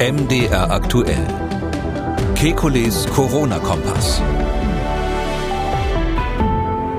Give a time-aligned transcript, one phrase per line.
[0.00, 1.24] MDR aktuell.
[2.34, 4.20] Kekules Corona-Kompass.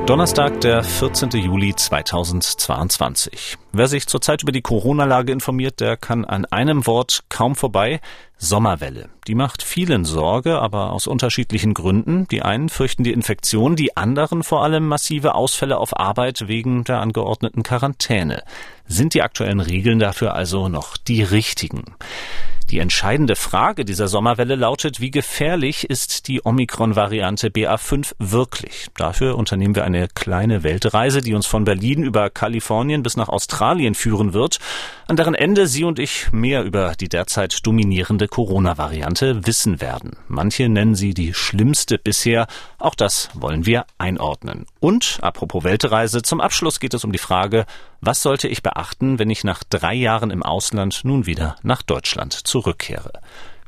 [0.05, 1.31] Donnerstag, der 14.
[1.31, 3.57] Juli 2022.
[3.73, 7.99] Wer sich zurzeit über die Corona-Lage informiert, der kann an einem Wort kaum vorbei.
[8.37, 9.09] Sommerwelle.
[9.27, 12.29] Die macht vielen Sorge, aber aus unterschiedlichen Gründen.
[12.29, 17.01] Die einen fürchten die Infektion, die anderen vor allem massive Ausfälle auf Arbeit wegen der
[17.01, 18.43] angeordneten Quarantäne.
[18.87, 21.83] Sind die aktuellen Regeln dafür also noch die richtigen?
[22.71, 28.87] Die entscheidende Frage dieser Sommerwelle lautet, wie gefährlich ist die Omikron-Variante BA5 wirklich?
[28.97, 33.93] Dafür unternehmen wir eine kleine Weltreise, die uns von Berlin über Kalifornien bis nach Australien
[33.93, 34.57] führen wird,
[35.07, 40.17] an deren Ende Sie und ich mehr über die derzeit dominierende Corona-Variante wissen werden.
[40.27, 42.47] Manche nennen sie die schlimmste bisher.
[42.79, 44.65] Auch das wollen wir einordnen.
[44.79, 47.67] Und, apropos Weltreise, zum Abschluss geht es um die Frage,
[48.05, 52.33] was sollte ich beachten, wenn ich nach drei Jahren im Ausland nun wieder nach Deutschland
[52.33, 53.11] zurückkehre?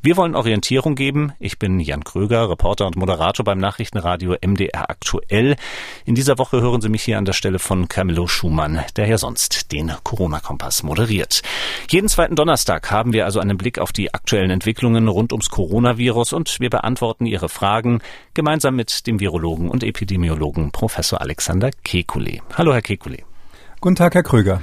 [0.00, 1.32] Wir wollen Orientierung geben.
[1.40, 5.56] Ich bin Jan Kröger, Reporter und Moderator beim Nachrichtenradio MDR aktuell.
[6.04, 9.18] In dieser Woche hören Sie mich hier an der Stelle von Camillo Schumann, der ja
[9.18, 11.42] sonst den Corona-Kompass moderiert.
[11.90, 16.32] Jeden zweiten Donnerstag haben wir also einen Blick auf die aktuellen Entwicklungen rund ums Coronavirus
[16.32, 18.00] und wir beantworten Ihre Fragen
[18.34, 22.40] gemeinsam mit dem Virologen und Epidemiologen Professor Alexander Kekulé.
[22.56, 23.27] Hallo, Herr Kekulé.
[23.80, 24.60] Guten Tag, Herr Krüger.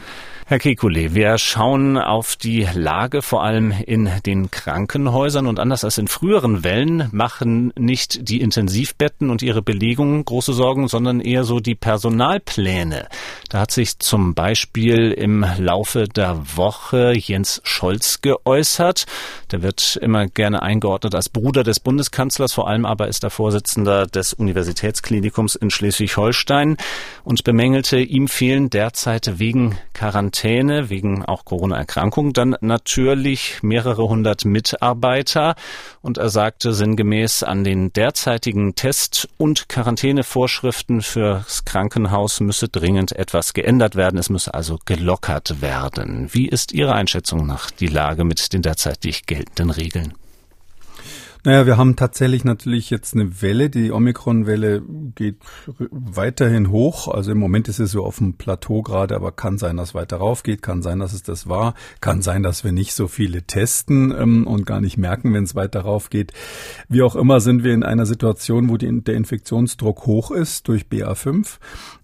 [0.47, 5.97] Herr Kekulé, wir schauen auf die Lage vor allem in den Krankenhäusern und anders als
[5.97, 11.59] in früheren Wellen machen nicht die Intensivbetten und ihre Belegung große Sorgen, sondern eher so
[11.59, 13.07] die Personalpläne.
[13.49, 19.07] Da hat sich zum Beispiel im Laufe der Woche Jens Scholz geäußert.
[19.49, 24.05] Der wird immer gerne eingeordnet als Bruder des Bundeskanzlers, vor allem aber ist er Vorsitzender
[24.05, 26.77] des Universitätsklinikums in Schleswig-Holstein
[27.23, 34.43] und bemängelte, ihm fehlen derzeit wegen Quarantäne Quarantäne wegen auch Corona-Erkrankung dann natürlich mehrere hundert
[34.43, 35.55] Mitarbeiter.
[36.01, 43.53] Und er sagte sinngemäß, an den derzeitigen Test- und Quarantänevorschriften fürs Krankenhaus müsse dringend etwas
[43.53, 44.19] geändert werden.
[44.19, 46.27] Es müsse also gelockert werden.
[46.33, 50.15] Wie ist Ihre Einschätzung nach die Lage mit den derzeitig geltenden Regeln?
[51.45, 53.69] Naja, wir haben tatsächlich natürlich jetzt eine Welle.
[53.69, 54.81] Die Omikron-Welle
[55.13, 55.37] geht
[55.91, 57.07] weiterhin hoch.
[57.07, 60.17] Also im Moment ist es so auf dem Plateau gerade, aber kann sein, dass weiter
[60.17, 60.63] rauf geht.
[60.63, 61.75] Kann sein, dass es das war.
[62.01, 65.53] Kann sein, dass wir nicht so viele testen ähm, und gar nicht merken, wenn es
[65.53, 66.33] weiter rauf geht.
[66.89, 70.85] Wie auch immer sind wir in einer Situation, wo die, der Infektionsdruck hoch ist durch
[70.85, 71.59] BA5.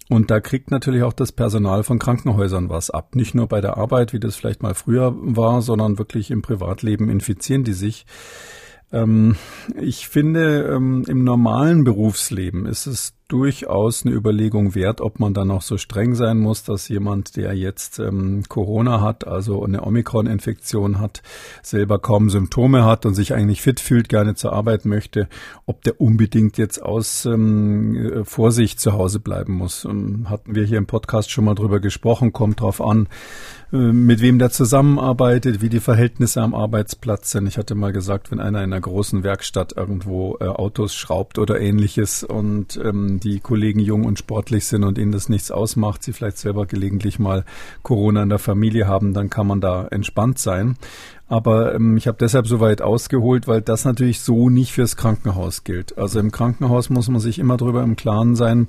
[0.07, 3.15] Und da kriegt natürlich auch das Personal von Krankenhäusern was ab.
[3.15, 7.09] Nicht nur bei der Arbeit, wie das vielleicht mal früher war, sondern wirklich im Privatleben
[7.09, 8.05] infizieren die sich.
[8.91, 9.35] Ähm,
[9.79, 15.47] ich finde, ähm, im normalen Berufsleben ist es durchaus eine Überlegung wert, ob man dann
[15.47, 20.99] noch so streng sein muss, dass jemand, der jetzt ähm, Corona hat, also eine Omikron-Infektion
[20.99, 21.23] hat,
[21.63, 25.29] selber kaum Symptome hat und sich eigentlich fit fühlt, gerne zur Arbeit möchte,
[25.65, 29.85] ob der unbedingt jetzt aus ähm, Vorsicht zu Hause bleiben muss.
[29.85, 33.07] Ähm, hatten wir hier im Podcast schon mal drüber gesprochen, kommt drauf an,
[33.71, 37.47] äh, mit wem der zusammenarbeitet, wie die Verhältnisse am Arbeitsplatz sind.
[37.47, 41.61] Ich hatte mal gesagt, wenn einer in einer großen Werkstatt irgendwo äh, Autos schraubt oder
[41.61, 46.13] ähnliches und ähm, die Kollegen jung und sportlich sind und ihnen das nichts ausmacht, sie
[46.13, 47.45] vielleicht selber gelegentlich mal
[47.83, 50.75] Corona in der Familie haben, dann kann man da entspannt sein.
[51.31, 55.63] Aber ähm, ich habe deshalb so weit ausgeholt, weil das natürlich so nicht fürs Krankenhaus
[55.63, 55.97] gilt.
[55.97, 58.67] Also im Krankenhaus muss man sich immer darüber im Klaren sein,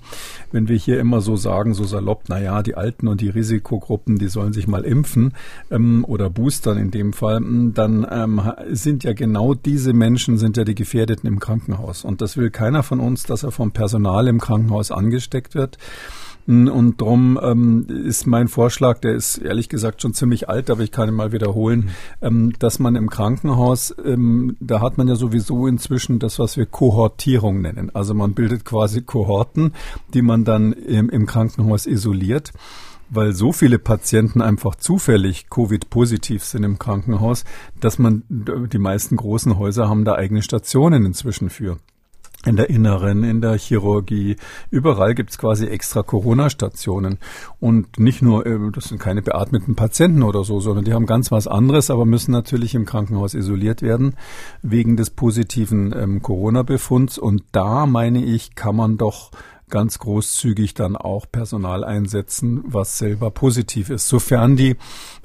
[0.53, 4.17] wenn wir hier immer so sagen, so salopp, na ja, die Alten und die Risikogruppen,
[4.17, 5.33] die sollen sich mal impfen
[5.73, 8.41] ähm, oder boostern in dem Fall, hm, dann ähm,
[8.71, 12.05] sind ja genau diese Menschen sind ja die Gefährdeten im Krankenhaus.
[12.05, 15.79] Und das will keiner von uns, dass er vom Personal im Krankenhaus angesteckt wird.
[16.47, 20.91] Und darum ähm, ist mein Vorschlag, der ist ehrlich gesagt schon ziemlich alt, aber ich
[20.91, 25.67] kann ihn mal wiederholen, ähm, dass man im Krankenhaus, ähm, da hat man ja sowieso
[25.67, 27.91] inzwischen das, was wir Kohortierung nennen.
[27.95, 29.73] Also man bildet quasi Kohorten,
[30.15, 32.53] die man dann im, im Krankenhaus isoliert
[33.15, 37.45] weil so viele Patienten einfach zufällig Covid-positiv sind im Krankenhaus,
[37.79, 41.77] dass man, die meisten großen Häuser haben da eigene Stationen inzwischen für
[42.45, 44.37] in der Inneren, in der Chirurgie.
[44.71, 47.19] Überall gibt's quasi extra Corona-Stationen.
[47.61, 51.31] Und nicht nur, äh, das sind keine beatmeten Patienten oder so, sondern die haben ganz
[51.31, 54.15] was anderes, aber müssen natürlich im Krankenhaus isoliert werden
[54.63, 57.19] wegen des positiven ähm, Corona-Befunds.
[57.19, 59.31] Und da, meine ich, kann man doch
[59.73, 64.77] ganz großzügig dann auch Personal einsetzen, was selber positiv ist, sofern die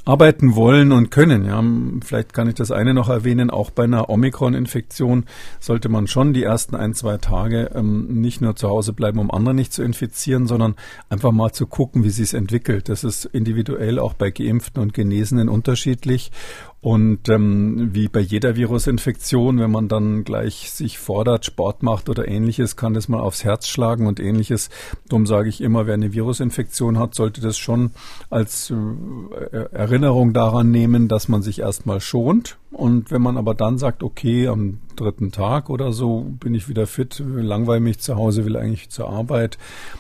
[0.08, 1.44] arbeiten wollen und können.
[1.46, 1.62] Ja,
[2.04, 3.50] vielleicht kann ich das eine noch erwähnen.
[3.50, 5.26] Auch bei einer Omikron-Infektion
[5.60, 9.30] sollte man schon die ersten ein, zwei Tage ähm, nicht nur zu Hause bleiben, um
[9.30, 10.76] andere nicht zu infizieren, sondern
[11.10, 12.88] einfach mal zu gucken, wie sich es entwickelt.
[12.88, 16.32] Das ist individuell auch bei Geimpften und Genesenen unterschiedlich.
[16.80, 22.28] Und ähm, wie bei jeder Virusinfektion, wenn man dann gleich sich fordert, Sport macht oder
[22.28, 24.70] ähnliches, kann das mal aufs Herz schlagen und ähnliches.
[25.10, 27.92] Darum sage ich immer, wer eine Virusinfektion hat, sollte das schon
[28.30, 32.58] als äh, Erinnerung daran nehmen, dass man sich erstmal schont.
[32.72, 36.88] Und wenn man aber dann sagt, okay, am dritten Tag oder so bin ich wieder
[36.88, 39.58] fit, langweile mich zu Hause, will eigentlich zur Arbeit,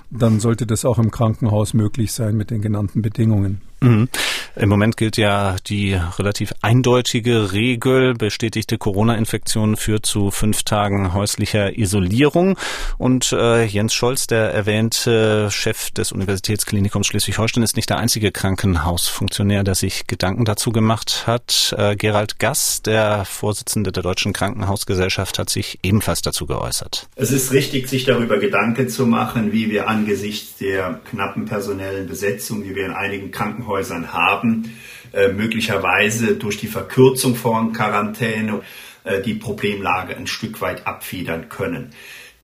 [0.10, 3.62] dann sollte das auch im Krankenhaus möglich sein mit den genannten Bedingungen.
[3.80, 4.10] Mhm.
[4.56, 11.78] Im Moment gilt ja die relativ eindeutige Regel, bestätigte Corona-Infektion führt zu fünf Tagen häuslicher
[11.78, 12.58] Isolierung.
[12.98, 19.64] Und äh, Jens Scholz, der erwähnte Chef des Universitätsklinikums Schleswig-Holstein, ist nicht der einzige Krankenhausfunktionär,
[19.64, 21.76] der sich Gedanken dazu gemacht hat.
[21.78, 27.10] Äh, Gerald Gass, der Vorsitzende der Deutschen Krankenhausgesellschaft, hat sich ebenfalls dazu geäußert.
[27.16, 32.64] Es ist richtig, sich darüber Gedanken zu machen, wie wir angesichts der knappen personellen Besetzung,
[32.64, 33.67] die wir in einigen Krankenhäusern
[34.14, 34.78] haben,
[35.14, 38.62] äh, möglicherweise durch die Verkürzung von Quarantäne
[39.04, 41.94] äh, die Problemlage ein Stück weit abfedern können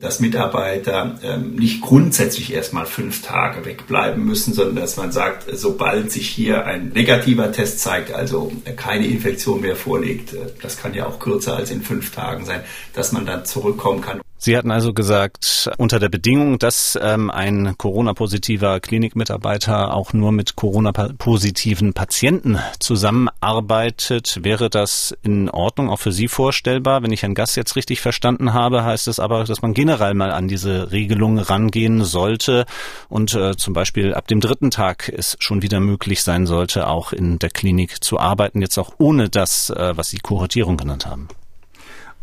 [0.03, 6.11] dass Mitarbeiter ähm, nicht grundsätzlich erstmal fünf Tage wegbleiben müssen, sondern dass man sagt, sobald
[6.11, 11.07] sich hier ein negativer Test zeigt, also keine Infektion mehr vorliegt, äh, das kann ja
[11.07, 12.61] auch kürzer als in fünf Tagen sein,
[12.93, 14.22] dass man dann zurückkommen kann.
[14.43, 20.57] Sie hatten also gesagt, unter der Bedingung, dass ähm, ein Corona-positiver Klinikmitarbeiter auch nur mit
[20.57, 27.03] Corona-positiven Patienten zusammenarbeitet, wäre das in Ordnung, auch für Sie vorstellbar?
[27.03, 30.31] Wenn ich Herrn Gast jetzt richtig verstanden habe, heißt es aber, dass man generell mal
[30.31, 32.65] an diese Regelung rangehen sollte
[33.07, 37.13] und äh, zum Beispiel ab dem dritten Tag es schon wieder möglich sein sollte, auch
[37.13, 41.29] in der Klinik zu arbeiten, jetzt auch ohne das, äh, was Sie Kuratierung genannt haben.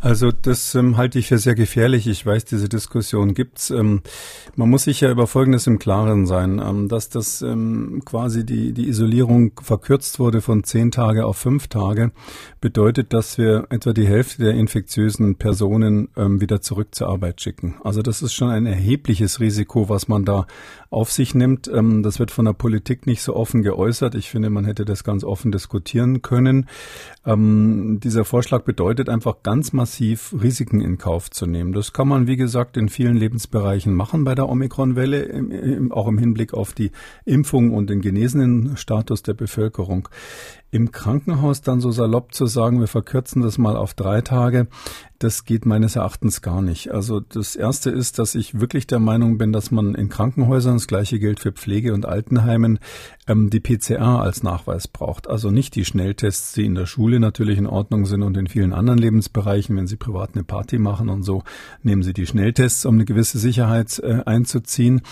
[0.01, 2.07] Also das ähm, halte ich für sehr gefährlich.
[2.07, 3.69] Ich weiß, diese Diskussion gibt's.
[3.69, 4.01] Ähm,
[4.57, 8.73] man muss sich ja über Folgendes im Klaren sein, ähm, dass das ähm, quasi die,
[8.73, 12.13] die Isolierung verkürzt wurde von zehn Tage auf fünf Tage,
[12.63, 17.75] bedeutet, dass wir etwa die Hälfte der infektiösen Personen ähm, wieder zurück zur Arbeit schicken.
[17.85, 20.47] Also das ist schon ein erhebliches Risiko, was man da
[20.89, 21.69] auf sich nimmt.
[21.69, 24.15] Ähm, das wird von der Politik nicht so offen geäußert.
[24.15, 26.67] Ich finde, man hätte das ganz offen diskutieren können.
[27.27, 31.73] dieser Vorschlag bedeutet einfach ganz massiv massiv Risiken in Kauf zu nehmen.
[31.73, 36.55] Das kann man, wie gesagt, in vielen Lebensbereichen machen bei der Omikron-Welle, auch im Hinblick
[36.55, 36.93] auf die
[37.25, 40.09] Impfung und den genesenen Status der Bevölkerung
[40.71, 44.69] im Krankenhaus dann so salopp zu sagen, wir verkürzen das mal auf drei Tage,
[45.21, 46.91] das geht meines Erachtens gar nicht.
[46.93, 50.87] Also das Erste ist, dass ich wirklich der Meinung bin, dass man in Krankenhäusern, das
[50.87, 52.79] gleiche gilt für Pflege- und Altenheimen,
[53.29, 55.29] ähm, die PCR als Nachweis braucht.
[55.29, 58.73] Also nicht die Schnelltests, die in der Schule natürlich in Ordnung sind und in vielen
[58.73, 61.43] anderen Lebensbereichen, wenn Sie privat eine Party machen und so,
[61.83, 65.03] nehmen Sie die Schnelltests, um eine gewisse Sicherheit äh, einzuziehen.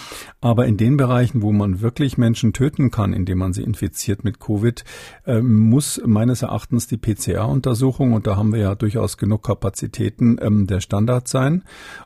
[0.41, 4.41] Aber in den Bereichen, wo man wirklich Menschen töten kann, indem man sie infiziert mit
[4.41, 4.85] Covid,
[5.27, 9.43] ähm, muss meines Erachtens die PCR-Untersuchung, und da haben wir ja durchaus genug
[9.99, 11.63] Kapazitäten, ähm, der Standard sein.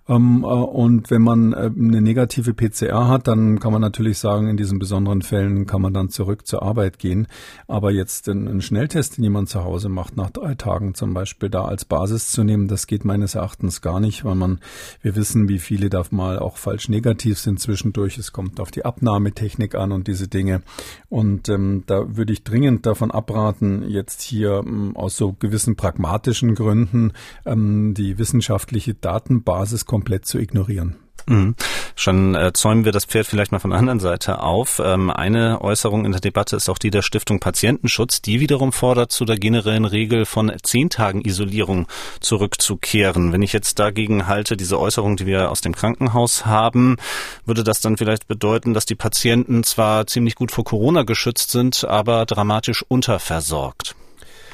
[0.08, 4.48] Ähm, äh, und wenn man äh, eine negative PCR hat, dann kann man natürlich sagen,
[4.48, 7.26] in diesen besonderen Fällen kann man dann zurück zur Arbeit gehen.
[7.68, 11.64] Aber jetzt einen Schnelltest, den jemand zu Hause macht, nach drei Tagen zum Beispiel, da
[11.64, 14.60] als Basis zu nehmen, das geht meines Erachtens gar nicht, weil man,
[15.02, 18.18] wir wissen, wie viele da mal auch falsch negativ sind zwischendurch.
[18.18, 20.62] Es kommt auf die Abnahmetechnik an und diese Dinge.
[21.08, 25.76] Und ähm, da würde ich dringend davon ab abraten, jetzt hier ähm, aus so gewissen
[25.76, 27.12] pragmatischen Gründen
[27.46, 30.96] ähm, die wissenschaftliche Datenbasis komplett zu ignorieren.
[31.26, 31.54] Mhm.
[31.94, 34.80] Schon äh, zäumen wir das Pferd vielleicht mal von der anderen Seite auf.
[34.84, 39.12] Ähm, eine Äußerung in der Debatte ist auch die der Stiftung Patientenschutz, die wiederum fordert,
[39.12, 41.86] zu der generellen Regel von zehn Tagen Isolierung
[42.20, 43.32] zurückzukehren.
[43.32, 46.96] Wenn ich jetzt dagegen halte, diese Äußerung, die wir aus dem Krankenhaus haben,
[47.44, 51.84] würde das dann vielleicht bedeuten, dass die Patienten zwar ziemlich gut vor Corona geschützt sind,
[51.84, 53.94] aber dramatisch unterversorgt.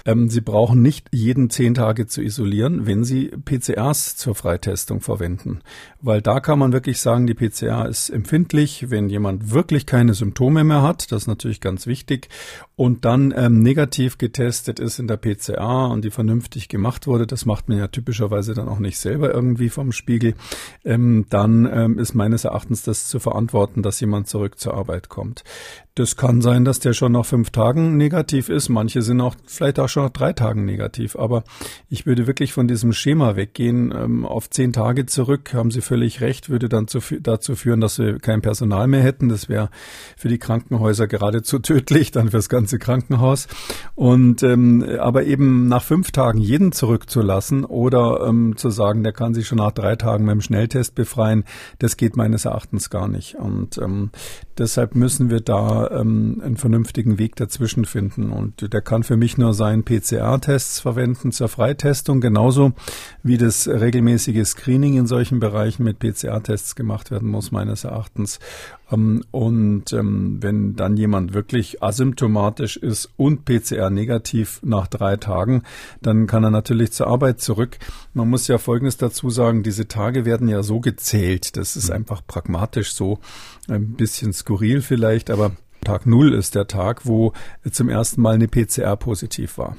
[0.04, 5.60] Ähm, Sie brauchen nicht jeden zehn Tage zu isolieren, wenn Sie PCRs zur Freitestung verwenden.
[6.00, 10.64] Weil da kann man wirklich sagen, die PCR ist empfindlich, wenn jemand wirklich keine Symptome
[10.64, 11.10] mehr hat.
[11.12, 12.28] Das ist natürlich ganz wichtig.
[12.76, 17.26] Und dann ähm, negativ getestet ist in der PCR und die vernünftig gemacht wurde.
[17.26, 20.34] Das macht man ja typischerweise dann auch nicht selber irgendwie vom Spiegel.
[20.84, 25.42] Ähm, dann ähm, ist meines Erachtens das zu verantworten, dass jemand zurück zur Arbeit kommt.
[25.98, 28.68] Das kann sein, dass der schon nach fünf Tagen negativ ist.
[28.68, 31.16] Manche sind auch vielleicht auch schon nach drei Tagen negativ.
[31.16, 31.42] Aber
[31.88, 33.92] ich würde wirklich von diesem Schema weggehen.
[33.92, 37.98] Ähm, auf zehn Tage zurück, haben Sie völlig recht, würde dann zu, dazu führen, dass
[37.98, 39.28] wir kein Personal mehr hätten.
[39.28, 39.70] Das wäre
[40.16, 43.48] für die Krankenhäuser geradezu tödlich, dann fürs ganze Krankenhaus.
[43.96, 49.34] Und ähm, aber eben nach fünf Tagen jeden zurückzulassen oder ähm, zu sagen, der kann
[49.34, 51.42] sich schon nach drei Tagen mit dem Schnelltest befreien,
[51.80, 53.34] das geht meines Erachtens gar nicht.
[53.34, 54.10] Und ähm,
[54.58, 58.30] deshalb müssen wir da hier ähm, einen vernünftigen Weg dazwischen finden.
[58.30, 62.73] Und der kann für mich nur sein PCR-Tests verwenden zur Freitestung, genauso
[63.23, 68.38] wie das regelmäßige Screening in solchen Bereichen mit PCR-Tests gemacht werden muss, meines Erachtens.
[68.90, 75.62] Ähm, und ähm, wenn dann jemand wirklich asymptomatisch ist und PCR-negativ nach drei Tagen,
[76.00, 77.78] dann kann er natürlich zur Arbeit zurück.
[78.14, 81.57] Man muss ja Folgendes dazu sagen, diese Tage werden ja so gezählt.
[81.57, 81.97] Das ist mhm.
[81.97, 83.18] einfach pragmatisch so,
[83.68, 85.52] ein bisschen skurril vielleicht, aber
[85.85, 87.32] Tag Null ist der Tag, wo
[87.70, 89.76] zum ersten Mal eine PCR positiv war.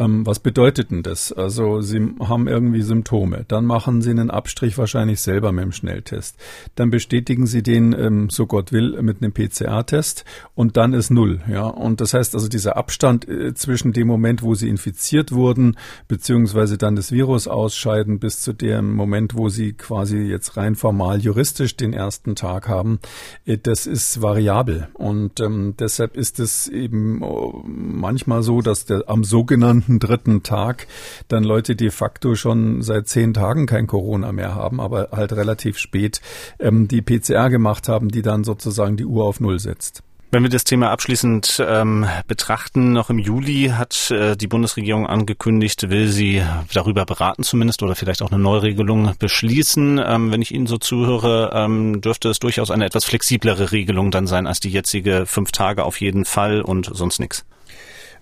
[0.00, 1.30] Ähm, was bedeutet denn das?
[1.30, 6.36] Also Sie haben irgendwie Symptome, dann machen Sie einen Abstrich wahrscheinlich selber mit dem Schnelltest.
[6.74, 10.24] Dann bestätigen Sie den, ähm, so Gott will, mit einem PCR-Test
[10.54, 11.40] und dann ist Null.
[11.48, 15.76] Ja, und das heißt also dieser Abstand äh, zwischen dem Moment, wo Sie infiziert wurden,
[16.08, 21.20] beziehungsweise dann das Virus ausscheiden, bis zu dem Moment, wo Sie quasi jetzt rein formal
[21.20, 23.00] juristisch den ersten Tag haben,
[23.44, 24.88] äh, das ist variabel.
[24.94, 25.09] Und
[25.40, 30.86] ähm, deshalb ist es eben oh, manchmal so, dass der am sogenannten dritten Tag
[31.28, 35.78] dann Leute de facto schon seit zehn Tagen kein Corona mehr haben, aber halt relativ
[35.78, 36.20] spät
[36.58, 40.02] ähm, die PCR gemacht haben, die dann sozusagen die Uhr auf Null setzt.
[40.32, 45.90] Wenn wir das Thema abschließend ähm, betrachten, noch im Juli hat äh, die Bundesregierung angekündigt,
[45.90, 46.40] will sie
[46.72, 50.00] darüber beraten zumindest oder vielleicht auch eine Neuregelung beschließen.
[50.04, 54.28] Ähm, wenn ich Ihnen so zuhöre, ähm, dürfte es durchaus eine etwas flexiblere Regelung dann
[54.28, 57.44] sein als die jetzige fünf Tage auf jeden Fall und sonst nichts.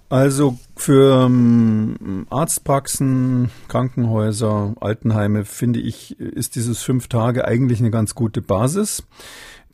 [0.09, 8.15] Also für ähm, Arztpraxen, Krankenhäuser, Altenheime finde ich, ist dieses fünf Tage eigentlich eine ganz
[8.15, 9.03] gute Basis.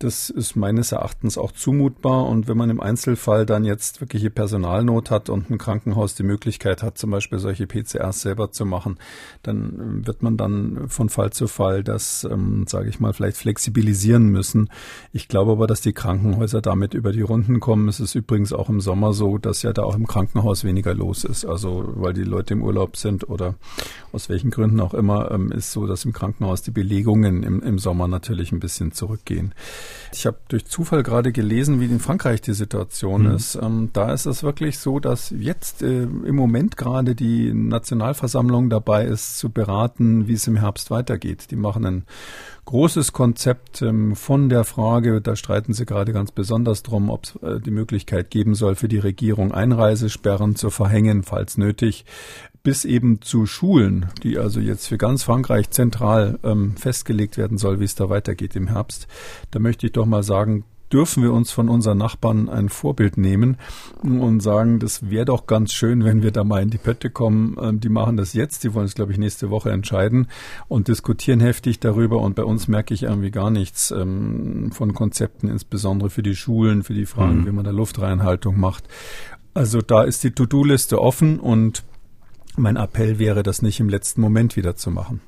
[0.01, 2.27] Das ist meines Erachtens auch zumutbar.
[2.27, 6.83] Und wenn man im Einzelfall dann jetzt wirkliche Personalnot hat und ein Krankenhaus die Möglichkeit
[6.83, 8.99] hat, zum Beispiel solche PCRs selber zu machen,
[9.43, 14.29] dann wird man dann von Fall zu Fall das, ähm, sage ich mal, vielleicht flexibilisieren
[14.29, 14.69] müssen.
[15.13, 17.89] Ich glaube aber, dass die Krankenhäuser damit über die Runden kommen.
[17.89, 21.25] Es ist übrigens auch im Sommer so, dass ja da auch im Krankenhaus weniger los
[21.25, 21.45] ist.
[21.45, 23.55] Also weil die Leute im Urlaub sind oder
[24.13, 27.79] aus welchen Gründen auch immer, ähm, ist so, dass im Krankenhaus die Belegungen im, im
[27.79, 29.55] Sommer natürlich ein bisschen zurückgehen.
[30.13, 33.35] Ich habe durch Zufall gerade gelesen, wie in Frankreich die Situation mhm.
[33.35, 33.57] ist.
[33.57, 39.05] Ähm, da ist es wirklich so, dass jetzt äh, im Moment gerade die Nationalversammlung dabei
[39.05, 41.51] ist, zu beraten, wie es im Herbst weitergeht.
[41.51, 42.05] Die machen ein
[42.65, 47.37] großes Konzept ähm, von der Frage, da streiten sie gerade ganz besonders drum, ob es
[47.43, 52.05] äh, die Möglichkeit geben soll, für die Regierung Einreisesperren zu verhängen, falls nötig
[52.65, 57.79] bis eben zu Schulen, die also jetzt für ganz Frankreich zentral ähm, festgelegt werden soll,
[57.79, 59.07] wie es da weitergeht im Herbst.
[59.53, 63.59] Da möchte ich doch mal sagen, dürfen wir uns von unseren Nachbarn ein Vorbild nehmen
[64.03, 67.57] und sagen, das wäre doch ganz schön, wenn wir da mal in die Pötte kommen.
[67.61, 70.29] Ähm, die machen das jetzt, die wollen es, glaube ich, nächste Woche entscheiden
[70.67, 72.21] und diskutieren heftig darüber.
[72.21, 76.83] Und bei uns merke ich irgendwie gar nichts ähm, von Konzepten, insbesondere für die Schulen,
[76.83, 77.47] für die Fragen, mhm.
[77.47, 78.85] wie man da Luftreinhaltung macht.
[79.53, 81.85] Also da ist die To-Do-Liste offen und
[82.59, 85.21] mein Appell wäre, das nicht im letzten Moment wieder zu machen.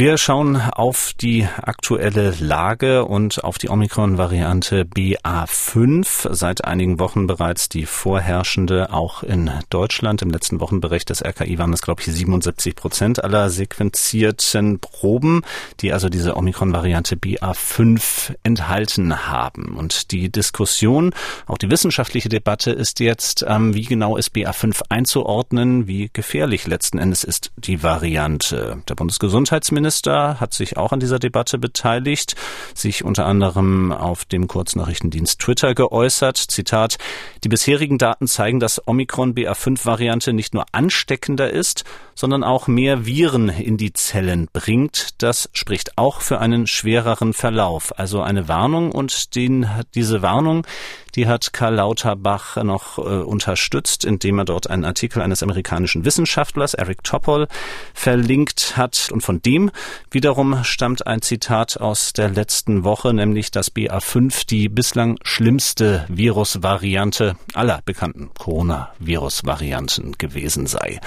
[0.00, 6.32] Wir schauen auf die aktuelle Lage und auf die Omikron-Variante BA5.
[6.32, 10.22] Seit einigen Wochen bereits die vorherrschende, auch in Deutschland.
[10.22, 15.42] Im letzten Wochenbericht des RKI waren es, glaube ich, 77 Prozent aller sequenzierten Proben,
[15.80, 19.76] die also diese Omikron-Variante BA5 enthalten haben.
[19.76, 21.12] Und die Diskussion,
[21.48, 26.98] auch die wissenschaftliche Debatte ist jetzt, ähm, wie genau ist BA5 einzuordnen, wie gefährlich letzten
[26.98, 28.80] Endes ist die Variante.
[28.88, 32.34] Der Bundesgesundheitsminister Innenminister hat sich auch an dieser Debatte beteiligt,
[32.74, 36.36] sich unter anderem auf dem Kurznachrichtendienst Twitter geäußert.
[36.36, 36.98] Zitat,
[37.42, 41.84] die bisherigen Daten zeigen, dass Omikron BA5-Variante nicht nur ansteckender ist,
[42.18, 45.10] sondern auch mehr Viren in die Zellen bringt.
[45.18, 47.96] Das spricht auch für einen schwereren Verlauf.
[47.96, 50.66] Also eine Warnung und den, diese Warnung,
[51.14, 56.74] die hat Karl Lauterbach noch äh, unterstützt, indem er dort einen Artikel eines amerikanischen Wissenschaftlers,
[56.74, 57.46] Eric Topol,
[57.94, 59.10] verlinkt hat.
[59.12, 59.70] Und von dem
[60.10, 67.36] wiederum stammt ein Zitat aus der letzten Woche, nämlich dass BA5 die bislang schlimmste Virusvariante
[67.54, 70.98] aller bekannten Coronavirus-Varianten gewesen sei.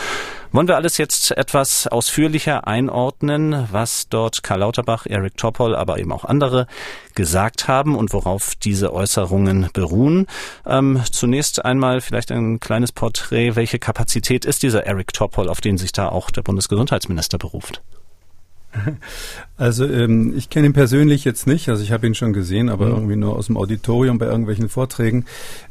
[0.54, 6.12] Wollen wir alles jetzt etwas ausführlicher einordnen, was dort Karl Lauterbach, Eric Topol, aber eben
[6.12, 6.68] auch andere
[7.16, 10.28] gesagt haben und worauf diese Äußerungen beruhen.
[10.66, 13.56] Ähm, zunächst einmal vielleicht ein kleines Porträt.
[13.56, 17.82] Welche Kapazität ist dieser Eric Topol, auf den sich da auch der Bundesgesundheitsminister beruft?
[19.58, 22.88] Also ähm, ich kenne ihn persönlich jetzt nicht, also ich habe ihn schon gesehen, aber
[22.88, 22.92] mhm.
[22.94, 25.26] irgendwie nur aus dem Auditorium bei irgendwelchen Vorträgen.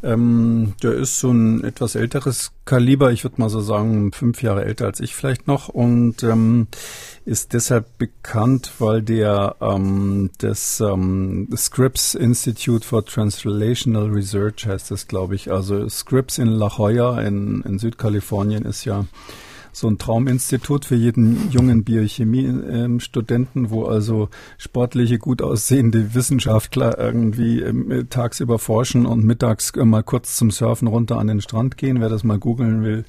[0.04, 4.64] Ähm, der ist so ein etwas älteres Kaliber, ich würde mal so sagen, fünf Jahre
[4.64, 6.68] älter als ich vielleicht noch und ähm,
[7.24, 15.08] ist deshalb bekannt, weil der ähm, das ähm, Scripps Institute for Translational Research heißt das,
[15.08, 15.50] glaube ich.
[15.50, 19.04] Also Scripps in La Jolla in, in Südkalifornien ist ja
[19.72, 28.06] so ein Trauminstitut für jeden jungen Biochemie-Studenten, wo also sportliche, gut aussehende Wissenschaftler irgendwie ähm,
[28.08, 32.00] tagsüber forschen und mittags mal kurz zum Surfen runter an den Strand gehen.
[32.00, 33.04] Wer das mal googeln will,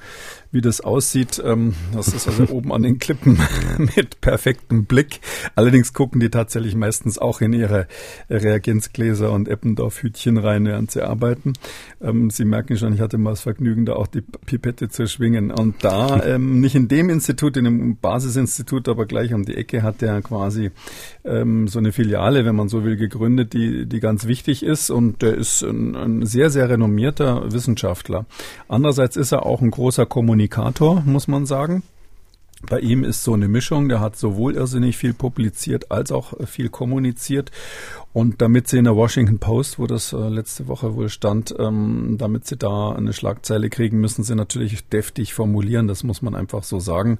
[0.51, 1.41] wie das aussieht.
[1.43, 3.39] Ähm, das ist also oben an den Klippen
[3.95, 5.21] mit perfektem Blick.
[5.55, 7.87] Allerdings gucken die tatsächlich meistens auch in ihre
[8.29, 11.53] Reagenzgläser und Eppendorf-Hütchen rein, während sie arbeiten.
[12.01, 15.51] Ähm, sie merken schon, ich hatte mal das Vergnügen, da auch die Pipette zu schwingen.
[15.51, 19.83] Und da, ähm, nicht in dem Institut, in dem Basisinstitut, aber gleich um die Ecke
[19.83, 20.71] hat der quasi
[21.23, 24.89] ähm, so eine Filiale, wenn man so will, gegründet, die, die ganz wichtig ist.
[24.89, 28.25] Und der ist ein, ein sehr, sehr renommierter Wissenschaftler.
[28.67, 31.83] Andererseits ist er auch ein großer Kommunikator Kommunikator, muss man sagen.
[32.69, 36.69] Bei ihm ist so eine Mischung, der hat sowohl irrsinnig viel publiziert als auch viel
[36.69, 37.51] kommuniziert.
[38.13, 42.17] Und damit sie in der Washington Post, wo das äh, letzte Woche wohl stand, ähm,
[42.19, 45.87] damit sie da eine Schlagzeile kriegen, müssen sie natürlich deftig formulieren.
[45.87, 47.19] Das muss man einfach so sagen.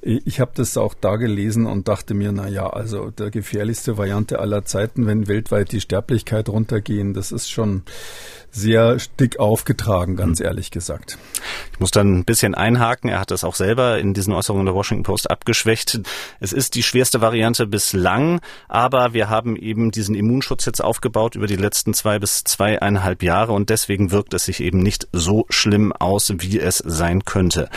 [0.00, 4.40] Ich habe das auch da gelesen und dachte mir, na ja, also der gefährlichste Variante
[4.40, 7.82] aller Zeiten, wenn weltweit die Sterblichkeit runtergehen, das ist schon
[8.50, 10.46] sehr dick aufgetragen, ganz mhm.
[10.46, 11.18] ehrlich gesagt.
[11.72, 13.08] Ich muss dann ein bisschen einhaken.
[13.08, 16.00] Er hat das auch selber in diesen Äußerungen der Washington Post abgeschwächt.
[16.40, 21.46] Es ist die schwerste Variante bislang, aber wir haben eben diesen Immunschutz jetzt aufgebaut über
[21.46, 25.92] die letzten zwei bis zweieinhalb Jahre und deswegen wirkt es sich eben nicht so schlimm
[25.92, 27.68] aus, wie es sein könnte.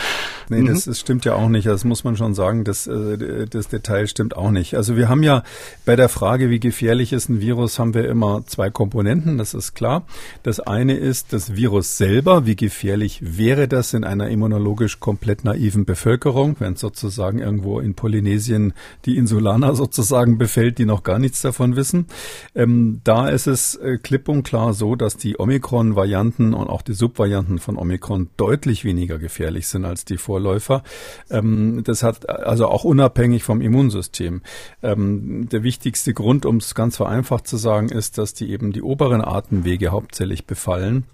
[0.48, 0.66] Nee, mhm.
[0.66, 1.66] das, das, stimmt ja auch nicht.
[1.66, 2.64] Das muss man schon sagen.
[2.64, 4.74] Das, äh, das Detail stimmt auch nicht.
[4.74, 5.42] Also wir haben ja
[5.84, 9.38] bei der Frage, wie gefährlich ist ein Virus, haben wir immer zwei Komponenten.
[9.38, 10.04] Das ist klar.
[10.42, 12.46] Das eine ist das Virus selber.
[12.46, 18.72] Wie gefährlich wäre das in einer immunologisch komplett naiven Bevölkerung, wenn sozusagen irgendwo in Polynesien
[19.04, 22.06] die Insulaner sozusagen befällt, die noch gar nichts davon wissen.
[22.54, 26.94] Ähm, da ist es äh, klipp und klar so, dass die Omikron-Varianten und auch die
[26.94, 30.82] Subvarianten von Omikron deutlich weniger gefährlich sind als die Vorläufer.
[31.30, 34.42] Ähm, das hat also auch unabhängig vom Immunsystem.
[34.82, 38.82] Ähm, der wichtigste Grund, um es ganz vereinfacht zu sagen, ist, dass die eben die
[38.82, 41.04] oberen Atemwege hauptsächlich befallen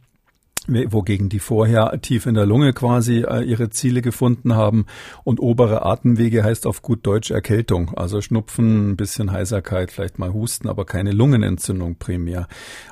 [0.68, 4.86] wogegen die vorher tief in der Lunge quasi äh, ihre Ziele gefunden haben.
[5.24, 10.32] Und obere Atemwege heißt auf gut Deutsch Erkältung, also Schnupfen, ein bisschen Heiserkeit, vielleicht mal
[10.32, 12.46] Husten, aber keine Lungenentzündung primär.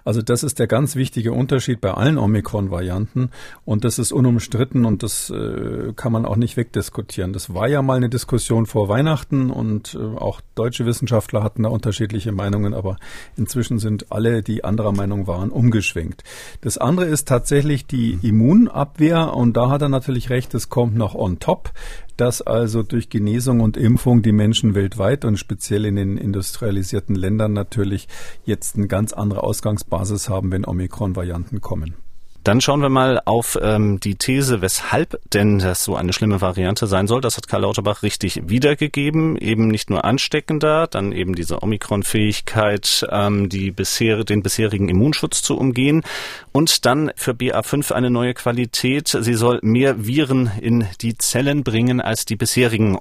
[0.04, 3.30] Also das ist der ganz wichtige Unterschied bei allen Omikron-Varianten
[3.64, 7.32] und das ist unumstritten und das äh, kann man auch nicht wegdiskutieren.
[7.32, 11.68] Das war ja mal eine Diskussion vor Weihnachten und äh, auch deutsche Wissenschaftler hatten da
[11.68, 12.96] unterschiedliche Meinungen, aber
[13.36, 16.24] inzwischen sind alle, die anderer Meinung waren, umgeschwenkt.
[16.62, 20.94] Das andere ist tatsächlich tatsächlich die Immunabwehr und da hat er natürlich recht, es kommt
[20.94, 21.72] noch on top,
[22.16, 27.54] dass also durch Genesung und Impfung die Menschen weltweit und speziell in den industrialisierten Ländern
[27.54, 28.06] natürlich
[28.44, 31.96] jetzt eine ganz andere Ausgangsbasis haben, wenn Omikron-Varianten kommen.
[32.48, 36.86] Dann schauen wir mal auf ähm, die These, weshalb denn das so eine schlimme Variante
[36.86, 37.20] sein soll.
[37.20, 39.36] Das hat Karl Lauterbach richtig wiedergegeben.
[39.36, 45.58] Eben nicht nur ansteckender, dann eben diese Omikron-Fähigkeit, ähm, die bisher, den bisherigen Immunschutz zu
[45.58, 46.02] umgehen.
[46.50, 49.08] Und dann für BA5 eine neue Qualität.
[49.08, 52.96] Sie soll mehr Viren in die Zellen bringen als die bisherigen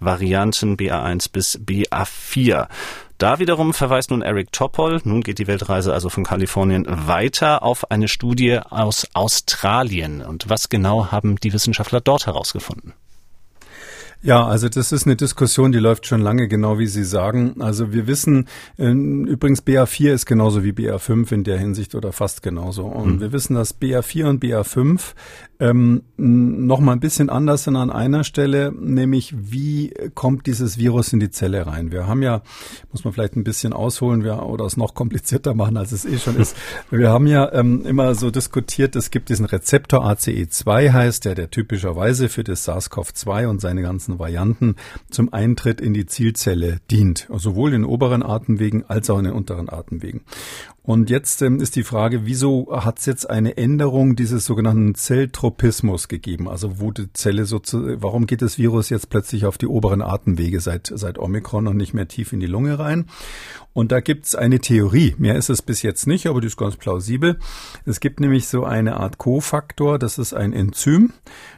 [0.00, 2.68] Omikron-Varianten BA1 bis BA4.
[3.18, 7.90] Da wiederum verweist nun Eric Topol, nun geht die Weltreise also von Kalifornien weiter auf
[7.90, 10.22] eine Studie aus Australien.
[10.22, 12.92] Und was genau haben die Wissenschaftler dort herausgefunden?
[14.22, 17.60] Ja, also das ist eine Diskussion, die läuft schon lange, genau wie Sie sagen.
[17.60, 18.48] Also wir wissen,
[18.78, 22.86] äh, übrigens BA4 ist genauso wie BA5 in der Hinsicht oder fast genauso.
[22.86, 23.20] Und mhm.
[23.20, 25.14] wir wissen, dass BA4 und BA5
[25.58, 31.12] ähm, noch mal ein bisschen anders sind an einer Stelle, nämlich wie kommt dieses Virus
[31.12, 31.92] in die Zelle rein?
[31.92, 32.42] Wir haben ja,
[32.92, 36.18] muss man vielleicht ein bisschen ausholen wir, oder es noch komplizierter machen, als es eh
[36.18, 36.56] schon ist.
[36.90, 41.50] Wir haben ja ähm, immer so diskutiert, es gibt diesen Rezeptor ACE2 heißt der, der
[41.50, 44.76] typischerweise für das SARS-CoV-2 und seine ganzen Varianten
[45.10, 49.68] zum Eintritt in die Zielzelle dient, sowohl in oberen Atemwegen als auch in den unteren
[49.68, 50.22] Atemwegen.
[50.86, 56.06] Und jetzt ähm, ist die Frage, wieso hat es jetzt eine Änderung dieses sogenannten Zelltropismus
[56.06, 56.48] gegeben?
[56.48, 60.60] Also wo die Zelle sozusagen, warum geht das Virus jetzt plötzlich auf die oberen Atemwege
[60.60, 63.06] seit, seit Omikron und nicht mehr tief in die Lunge rein?
[63.76, 65.14] Und da gibt's eine Theorie.
[65.18, 67.38] Mehr ist es bis jetzt nicht, aber die ist ganz plausibel.
[67.84, 71.12] Es gibt nämlich so eine Art Kofaktor, das ist ein Enzym.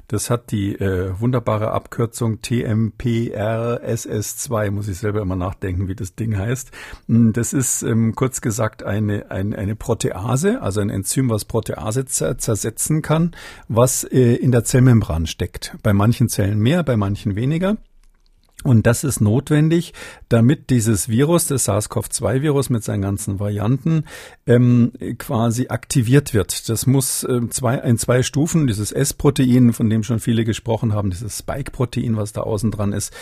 [0.08, 6.34] Das hat die äh, wunderbare Abkürzung TMPRSS2, muss ich selber immer nachdenken, wie das Ding
[6.36, 6.72] heißt.
[7.06, 12.06] Hm, das ist ähm, kurz gesagt eine, eine, eine Protease, also ein Enzym, was Protease
[12.06, 13.32] zersetzen kann,
[13.68, 15.76] was äh, in der Zellmembran steckt.
[15.82, 17.76] Bei manchen Zellen mehr, bei manchen weniger.
[18.64, 19.94] Und das ist notwendig,
[20.28, 24.04] damit dieses Virus, das SARS-CoV-2-Virus mit seinen ganzen Varianten,
[24.48, 26.68] ähm, quasi aktiviert wird.
[26.68, 31.10] Das muss äh, zwei, in zwei Stufen, dieses S-Protein, von dem schon viele gesprochen haben,
[31.10, 33.12] dieses Spike-Protein, was da außen dran ist,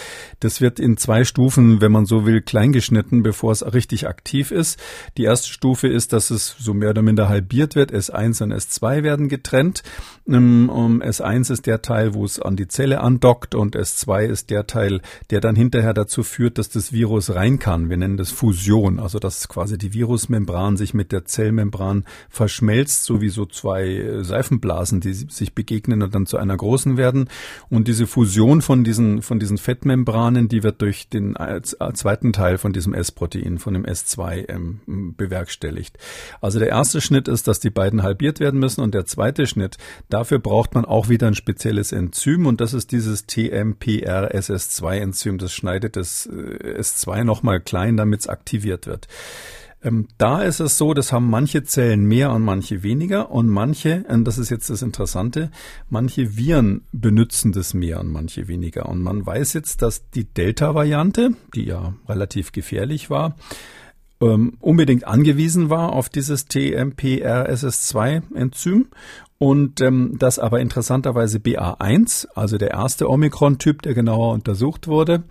[0.41, 4.81] das wird in zwei Stufen, wenn man so will, kleingeschnitten, bevor es richtig aktiv ist.
[5.19, 7.93] Die erste Stufe ist, dass es so mehr oder minder halbiert wird.
[7.93, 9.83] S1 und S2 werden getrennt.
[10.27, 10.71] Ähm,
[11.05, 15.03] S1 ist der Teil, wo es an die Zelle andockt und S2 ist der Teil,
[15.31, 17.91] der dann hinterher dazu führt, dass das Virus rein kann.
[17.91, 23.21] Wir nennen das Fusion, also dass quasi die Virusmembran sich mit der Zellmembran verschmelzt, so
[23.21, 27.29] wie so zwei äh, Seifenblasen, die sich begegnen und dann zu einer großen werden.
[27.69, 32.59] Und diese Fusion von diesen, von diesen Fettmembranen, die wird durch den äh, zweiten Teil
[32.59, 35.99] von diesem S-Protein, von dem S2 ähm, bewerkstelligt.
[36.41, 39.77] Also der erste Schnitt ist, dass die beiden halbiert werden müssen und der zweite Schnitt,
[40.09, 45.55] dafür braucht man auch wieder ein spezielles Enzym und das ist dieses TMPRSS2-Enzym Enzym, das
[45.55, 49.09] schneidet das äh, S2 nochmal klein, damit es aktiviert wird.
[49.83, 54.05] Ähm, da ist es so, das haben manche Zellen mehr und manche weniger und manche,
[54.09, 55.51] und das ist jetzt das Interessante,
[55.89, 58.91] manche Viren benutzen das mehr und manche weniger.
[58.91, 63.37] Und man weiß jetzt, dass die Delta-Variante, die ja relativ gefährlich war,
[64.21, 68.87] ähm, unbedingt angewiesen war auf dieses TMPRSS2-Enzym
[69.39, 75.25] und ähm, dass aber interessanterweise BA1, also der erste Omikron-Typ, der genauer untersucht wurde,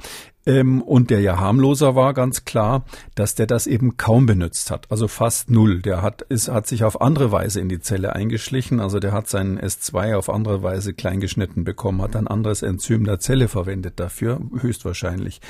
[0.45, 4.91] ähm, und der ja harmloser war, ganz klar, dass der das eben kaum benutzt hat.
[4.91, 5.81] Also fast null.
[5.81, 8.79] Der hat, ist, hat sich auf andere Weise in die Zelle eingeschlichen.
[8.79, 13.19] Also der hat seinen S2 auf andere Weise kleingeschnitten bekommen, hat ein anderes Enzym der
[13.19, 15.41] Zelle verwendet dafür, höchstwahrscheinlich.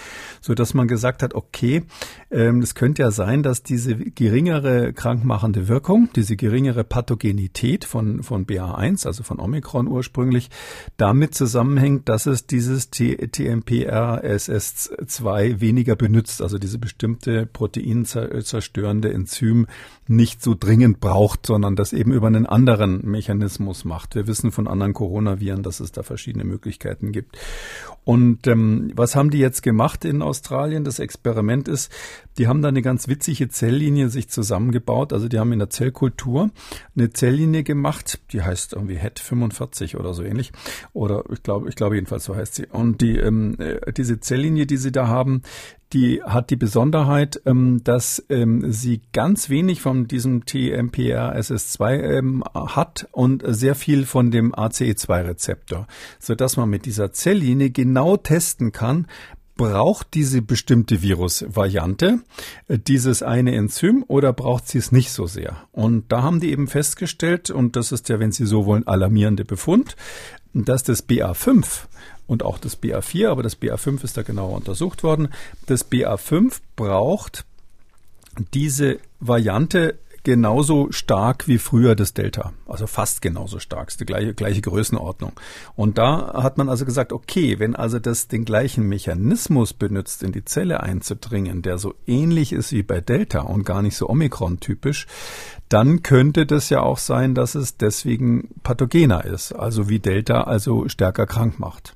[0.41, 1.83] So dass man gesagt hat, okay,
[2.31, 8.44] ähm, es könnte ja sein, dass diese geringere krankmachende Wirkung, diese geringere Pathogenität von, von
[8.45, 10.49] BA1, also von Omikron ursprünglich,
[10.97, 19.67] damit zusammenhängt, dass es dieses TMPRSS 2 weniger benutzt, also diese bestimmte proteinzerstörende Enzym
[20.07, 24.15] nicht so dringend braucht, sondern das eben über einen anderen Mechanismus macht.
[24.15, 27.37] Wir wissen von anderen Coronaviren, dass es da verschiedene Möglichkeiten gibt.
[28.03, 30.83] Und ähm, was haben die jetzt gemacht in Australien?
[30.83, 31.91] Das Experiment ist,
[32.37, 35.13] die haben da eine ganz witzige Zelllinie sich zusammengebaut.
[35.13, 36.51] Also die haben in der Zellkultur
[36.95, 40.51] eine Zelllinie gemacht, die heißt irgendwie HET 45 oder so ähnlich.
[40.93, 42.67] Oder ich glaube, ich glaube jedenfalls so heißt sie.
[42.67, 45.43] Und die ähm, äh, diese Zelllinie, die sie da haben,
[45.93, 53.07] die hat die Besonderheit, ähm, dass ähm, sie ganz wenig von diesem TMPRSS2 ähm, hat
[53.11, 55.87] und sehr viel von dem ACE2-Rezeptor,
[56.19, 59.07] so dass man mit dieser Zelllinie genau testen kann,
[59.55, 62.19] braucht diese bestimmte Virusvariante
[62.67, 65.57] äh, dieses eine Enzym oder braucht sie es nicht so sehr?
[65.71, 69.45] Und da haben die eben festgestellt, und das ist ja, wenn Sie so wollen, alarmierende
[69.45, 69.95] Befund,
[70.53, 71.65] dass das BA5
[72.27, 75.29] und auch das BA4, aber das BA5 ist da genauer untersucht worden.
[75.67, 77.45] Das BA5 braucht
[78.53, 82.51] diese Variante genauso stark wie früher das Delta.
[82.67, 83.87] Also fast genauso stark.
[83.87, 85.31] Ist die gleiche, gleiche Größenordnung.
[85.75, 90.33] Und da hat man also gesagt, okay, wenn also das den gleichen Mechanismus benutzt, in
[90.33, 95.07] die Zelle einzudringen, der so ähnlich ist wie bei Delta und gar nicht so Omikron-typisch,
[95.69, 100.89] dann könnte das ja auch sein, dass es deswegen pathogener ist, also wie Delta also
[100.89, 101.95] stärker krank macht.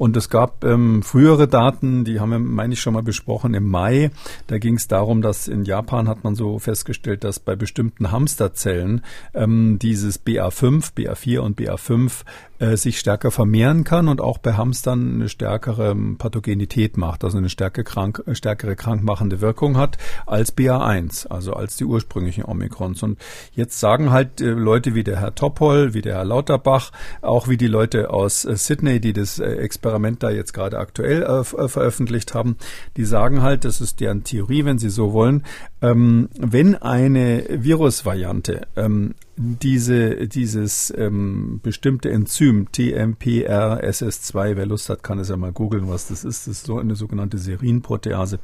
[0.00, 3.68] Und es gab ähm, frühere Daten, die haben wir, meine ich, schon mal besprochen im
[3.68, 4.10] Mai.
[4.46, 9.04] Da ging es darum, dass in Japan hat man so festgestellt, dass bei bestimmten Hamsterzellen
[9.34, 12.22] ähm, dieses BA5, BA4 und BA5
[12.60, 17.38] äh, sich stärker vermehren kann und auch bei Hamstern eine stärkere ähm, Pathogenität macht, also
[17.38, 19.96] eine stärke krank, äh, stärkere krankmachende Wirkung hat
[20.26, 23.02] als BA1, also als die ursprünglichen Omikrons.
[23.02, 23.18] Und
[23.54, 26.92] jetzt sagen halt äh, Leute wie der Herr Topol, wie der Herr Lauterbach,
[27.22, 32.56] auch wie die Leute aus Sydney, die das Experiment da jetzt gerade aktuell veröffentlicht haben,
[32.96, 35.44] die sagen halt, das ist deren Theorie, wenn sie so wollen,
[35.82, 45.18] ähm, wenn eine Virusvariante ähm, diese, dieses ähm, bestimmte Enzym TMPRSS2, wer Lust hat, kann
[45.18, 46.46] es ja mal googeln, was das ist.
[46.46, 48.38] Das ist so eine sogenannte Serinprotease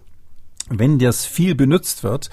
[0.69, 2.31] wenn das viel benutzt wird,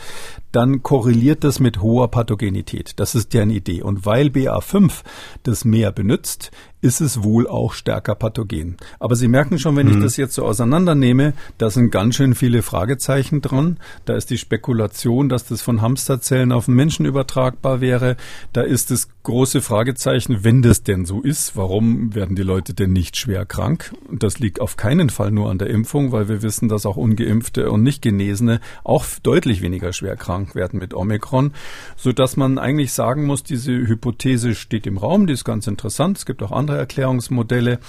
[0.51, 2.99] dann korreliert das mit hoher Pathogenität.
[2.99, 3.83] Das ist deren Idee.
[3.83, 5.03] Und weil BA5
[5.43, 6.51] das mehr benutzt,
[6.83, 8.75] ist es wohl auch stärker pathogen.
[8.99, 9.93] Aber Sie merken schon, wenn mhm.
[9.93, 13.77] ich das jetzt so auseinandernehme, da sind ganz schön viele Fragezeichen dran.
[14.05, 18.17] Da ist die Spekulation, dass das von Hamsterzellen auf den Menschen übertragbar wäre.
[18.51, 22.91] Da ist das große Fragezeichen, wenn das denn so ist, warum werden die Leute denn
[22.91, 23.93] nicht schwer krank?
[24.11, 27.71] Das liegt auf keinen Fall nur an der Impfung, weil wir wissen, dass auch ungeimpfte
[27.71, 31.53] und nicht Genesene auch deutlich weniger schwer krank werden mit Omikron,
[31.95, 36.17] so dass man eigentlich sagen muss, diese Hypothese steht im Raum, die ist ganz interessant.
[36.17, 37.79] Es gibt auch andere Erklärungsmodelle.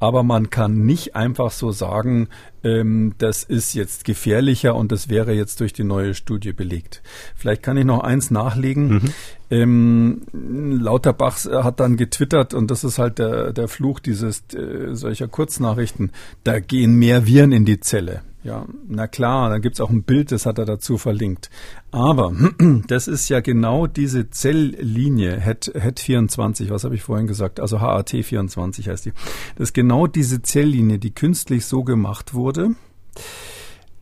[0.00, 2.28] Aber man kann nicht einfach so sagen,
[2.62, 7.02] ähm, das ist jetzt gefährlicher und das wäre jetzt durch die neue Studie belegt.
[7.34, 8.88] Vielleicht kann ich noch eins nachlegen.
[8.88, 9.12] Mhm.
[9.50, 15.28] Ähm, Lauterbach hat dann getwittert und das ist halt der, der Fluch dieses äh, solcher
[15.28, 16.10] Kurznachrichten.
[16.42, 18.22] Da gehen mehr Viren in die Zelle.
[18.44, 21.48] Ja, na klar, dann gibt's auch ein Bild, das hat er dazu verlinkt.
[21.90, 22.34] Aber
[22.88, 27.58] das ist ja genau diese Zelllinie, HET, HET24, was habe ich vorhin gesagt?
[27.58, 29.12] Also HAT24 heißt die.
[29.56, 32.72] Das ist genau diese Zelllinie, die künstlich so gemacht wurde,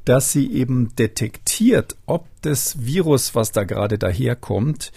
[0.04, 4.90] dass sie eben detektiert, ob das Virus, was da gerade daherkommt,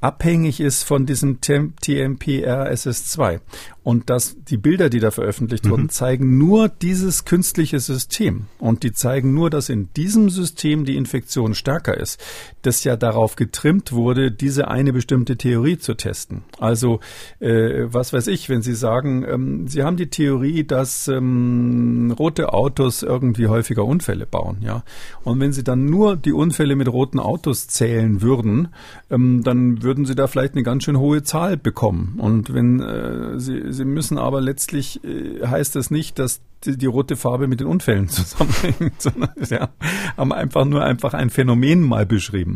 [0.00, 3.40] abhängig ist von diesem TMPRSS2.
[3.82, 5.70] Und dass die Bilder, die da veröffentlicht mhm.
[5.70, 8.46] wurden, zeigen nur dieses künstliche System.
[8.58, 12.22] Und die zeigen nur, dass in diesem System die Infektion stärker ist.
[12.62, 16.42] Das ja darauf getrimmt wurde, diese eine bestimmte Theorie zu testen.
[16.58, 17.00] Also,
[17.38, 22.52] äh, was weiß ich, wenn Sie sagen, ähm, Sie haben die Theorie, dass ähm, rote
[22.52, 24.84] Autos irgendwie häufiger Unfälle bauen, ja.
[25.24, 28.68] Und wenn Sie dann nur die Unfälle mit roten Autos zählen würden,
[29.10, 32.18] ähm, dann würden Sie da vielleicht eine ganz schön hohe Zahl bekommen.
[32.18, 36.86] Und wenn äh, Sie sie müssen aber letztlich, äh, heißt das nicht, dass die, die,
[36.86, 39.70] rote Farbe mit den Unfällen zusammenhängt, sondern ja,
[40.16, 42.49] haben einfach nur einfach ein Phänomen mal beschrieben.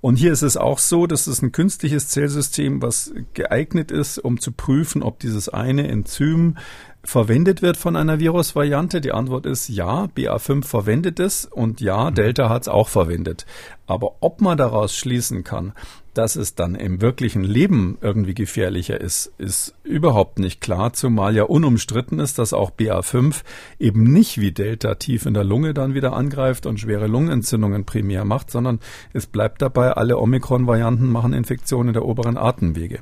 [0.00, 4.40] Und hier ist es auch so, dass es ein künstliches Zellsystem, was geeignet ist, um
[4.40, 6.56] zu prüfen, ob dieses eine Enzym
[7.04, 9.00] verwendet wird von einer Virusvariante?
[9.00, 13.44] Die Antwort ist ja, BA5 verwendet es und ja, Delta hat es auch verwendet.
[13.86, 15.72] Aber ob man daraus schließen kann,
[16.14, 21.42] dass es dann im wirklichen Leben irgendwie gefährlicher ist, ist überhaupt nicht klar, zumal ja
[21.42, 23.42] unumstritten ist, dass auch BA5
[23.80, 28.24] eben nicht wie Delta tief in der Lunge dann wieder angreift und schwere Lungenentzündungen primär
[28.24, 28.78] macht, sondern
[29.12, 33.00] es bleibt dabei, alle Omikron-Varianten machen Infektionen der oberen Atemwege.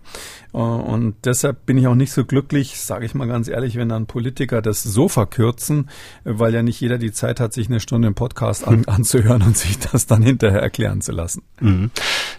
[0.54, 3.90] Äh, und deshalb bin ich auch nicht so glücklich, sage ich mal ganz ehrlich, wenn
[3.90, 5.90] dann Politiker das so verkürzen,
[6.24, 9.56] weil ja nicht jeder die Zeit hat, sich eine Stunde im Podcast an, anzuhören und
[9.56, 11.42] sich das dann hinterher erklären zu lassen.
[11.60, 11.90] Mhm.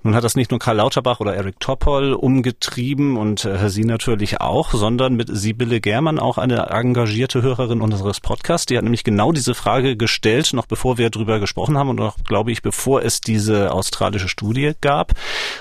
[0.02, 4.42] Nun hat das nicht nur Karl Lauterbach oder Eric Topol umgetrieben und äh, Sie natürlich
[4.42, 8.66] auch, sondern mit Sibylle Germann auch eine engagierte Hörerin unseres Podcasts.
[8.66, 12.18] Die hat nämlich genau diese Frage gestellt, noch bevor wir darüber gesprochen haben und auch,
[12.28, 15.14] glaube ich, bevor es diese australische Studie gab.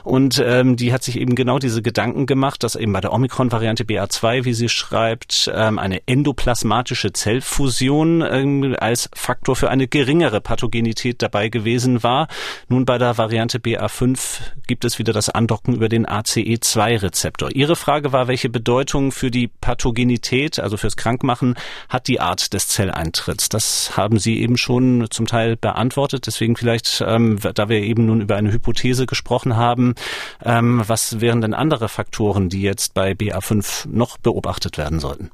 [0.02, 3.84] Und ähm, die hat sich eben genau diese Gedanken gemacht, dass eben bei der Omikron-Variante
[3.84, 11.22] BA2, wie sie schreibt, ähm, eine endoplasmatische Zellfusion ähm, als Faktor für eine geringere Pathogenität
[11.22, 12.28] dabei gewesen war.
[12.72, 17.50] Nun bei der Variante BA5 gibt es wieder das Andocken über den ACE2-Rezeptor.
[17.50, 21.56] Ihre Frage war, welche Bedeutung für die Pathogenität, also fürs Krankmachen,
[21.90, 23.50] hat die Art des Zelleintritts?
[23.50, 26.26] Das haben Sie eben schon zum Teil beantwortet.
[26.26, 29.94] Deswegen vielleicht, ähm, da wir eben nun über eine Hypothese gesprochen haben,
[30.42, 35.30] ähm, was wären denn andere Faktoren, die jetzt bei BA5 noch beobachtet werden sollten?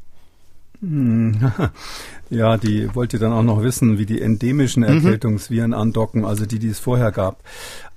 [2.31, 4.91] Ja, die wollte dann auch noch wissen, wie die endemischen mhm.
[4.91, 7.43] Erkältungsviren andocken, also die, die es vorher gab.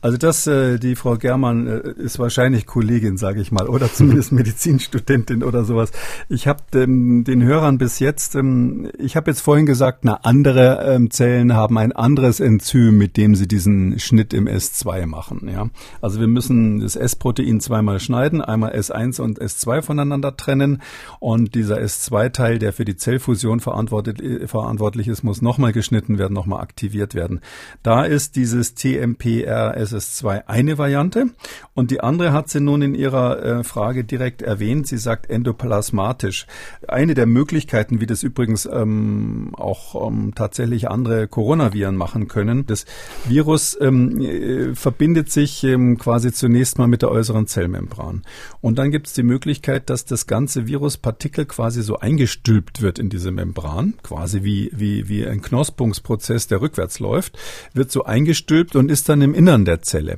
[0.03, 4.31] Also das, äh, die Frau Germann äh, ist wahrscheinlich Kollegin, sage ich mal, oder zumindest
[4.31, 5.91] Medizinstudentin oder sowas.
[6.27, 10.83] Ich habe ähm, den Hörern bis jetzt, ähm, ich habe jetzt vorhin gesagt, na andere
[10.91, 15.47] ähm, Zellen haben ein anderes Enzym, mit dem sie diesen Schnitt im S2 machen.
[15.53, 15.69] Ja,
[16.01, 20.81] also wir müssen das S-Protein zweimal schneiden, einmal S1 und S2 voneinander trennen
[21.19, 26.61] und dieser S2-Teil, der für die Zellfusion verantwortet, verantwortlich ist, muss nochmal geschnitten werden, nochmal
[26.61, 27.41] aktiviert werden.
[27.83, 31.27] Da ist dieses TMPRS SS2 eine Variante
[31.73, 34.87] und die andere hat sie nun in ihrer äh, Frage direkt erwähnt.
[34.87, 36.47] Sie sagt endoplasmatisch.
[36.87, 42.85] Eine der Möglichkeiten, wie das übrigens ähm, auch ähm, tatsächlich andere Coronaviren machen können, das
[43.27, 48.23] Virus ähm, äh, verbindet sich ähm, quasi zunächst mal mit der äußeren Zellmembran.
[48.61, 53.09] Und dann gibt es die Möglichkeit, dass das ganze Viruspartikel quasi so eingestülpt wird in
[53.09, 57.37] diese Membran, quasi wie, wie, wie ein Knospungsprozess, der rückwärts läuft,
[57.73, 60.17] wird so eingestülpt und ist dann im Innern der Zelle.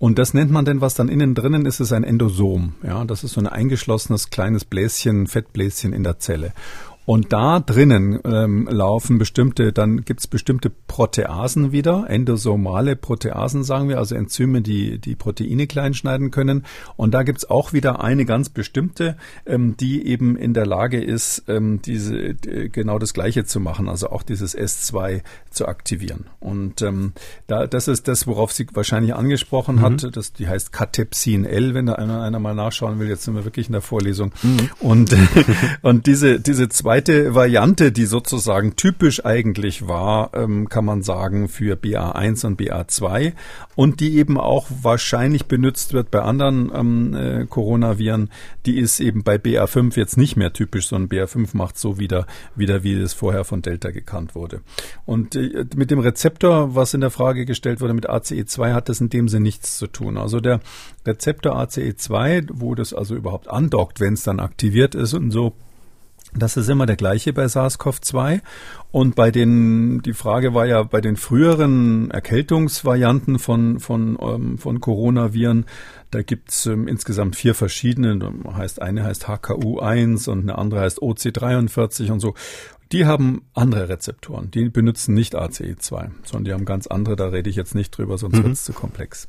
[0.00, 2.74] Und das nennt man denn, was dann innen drinnen ist, ist ein Endosom.
[2.82, 6.52] Ja, das ist so ein eingeschlossenes kleines Bläschen, Fettbläschen in der Zelle.
[7.08, 13.88] Und da drinnen ähm, laufen bestimmte, dann gibt es bestimmte Proteasen wieder, endosomale Proteasen sagen
[13.88, 16.66] wir, also Enzyme, die die Proteine kleinschneiden können.
[16.96, 19.16] Und da gibt es auch wieder eine ganz bestimmte,
[19.46, 24.10] ähm, die eben in der Lage ist, ähm, diese genau das Gleiche zu machen, also
[24.10, 26.26] auch dieses S2 zu aktivieren.
[26.40, 27.14] Und ähm,
[27.46, 29.80] da, das ist das, worauf sie wahrscheinlich angesprochen mhm.
[29.80, 30.08] hat.
[30.14, 33.08] Das, die heißt Catepsin L, wenn da einer, einer mal nachschauen will.
[33.08, 34.30] Jetzt sind wir wirklich in der Vorlesung.
[34.42, 34.68] Mhm.
[34.80, 35.16] Und,
[35.80, 41.76] und diese, diese zweite Variante, die sozusagen typisch eigentlich war, ähm, kann man sagen, für
[41.76, 43.34] BA1 und BA2
[43.76, 48.30] und die eben auch wahrscheinlich benutzt wird bei anderen ähm, äh, Coronaviren,
[48.66, 52.82] die ist eben bei BA5 jetzt nicht mehr typisch, sondern BA5 macht so wieder, wieder
[52.82, 54.60] wie es vorher von Delta gekannt wurde.
[55.06, 59.00] Und äh, mit dem Rezeptor, was in der Frage gestellt wurde, mit ACE2 hat das
[59.00, 60.16] in dem Sinne nichts zu tun.
[60.16, 60.58] Also der
[61.06, 65.54] Rezeptor ACE2, wo das also überhaupt andockt, wenn es dann aktiviert ist und so,
[66.38, 68.40] das ist immer der gleiche bei SARS-CoV-2.
[68.90, 74.80] Und bei den, die Frage war ja bei den früheren Erkältungsvarianten von, von, ähm, von
[74.80, 75.66] Coronaviren,
[76.10, 78.18] da gibt's ähm, insgesamt vier verschiedene.
[78.54, 82.34] Heißt, eine heißt HKU1 und eine andere heißt OC43 und so.
[82.92, 84.50] Die haben andere Rezeptoren.
[84.50, 87.16] Die benutzen nicht ACE2, sondern die haben ganz andere.
[87.16, 88.44] Da rede ich jetzt nicht drüber, sonst mhm.
[88.44, 89.28] wird's zu komplex.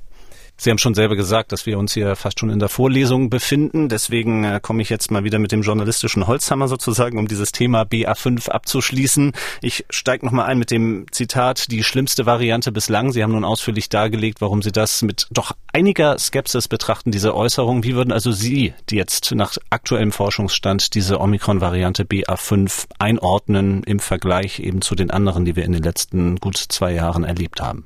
[0.61, 3.87] Sie haben schon selber gesagt, dass wir uns hier fast schon in der Vorlesung befinden.
[3.87, 7.83] Deswegen äh, komme ich jetzt mal wieder mit dem journalistischen Holzhammer sozusagen, um dieses Thema
[7.83, 9.31] BA5 abzuschließen.
[9.61, 13.13] Ich steige nochmal ein mit dem Zitat, die schlimmste Variante bislang.
[13.13, 17.85] Sie haben nun ausführlich dargelegt, warum Sie das mit doch einiger Skepsis betrachten, diese Äußerung.
[17.85, 24.59] Wie würden also Sie die jetzt nach aktuellem Forschungsstand diese Omikron-Variante BA5 einordnen im Vergleich
[24.59, 27.85] eben zu den anderen, die wir in den letzten gut zwei Jahren erlebt haben?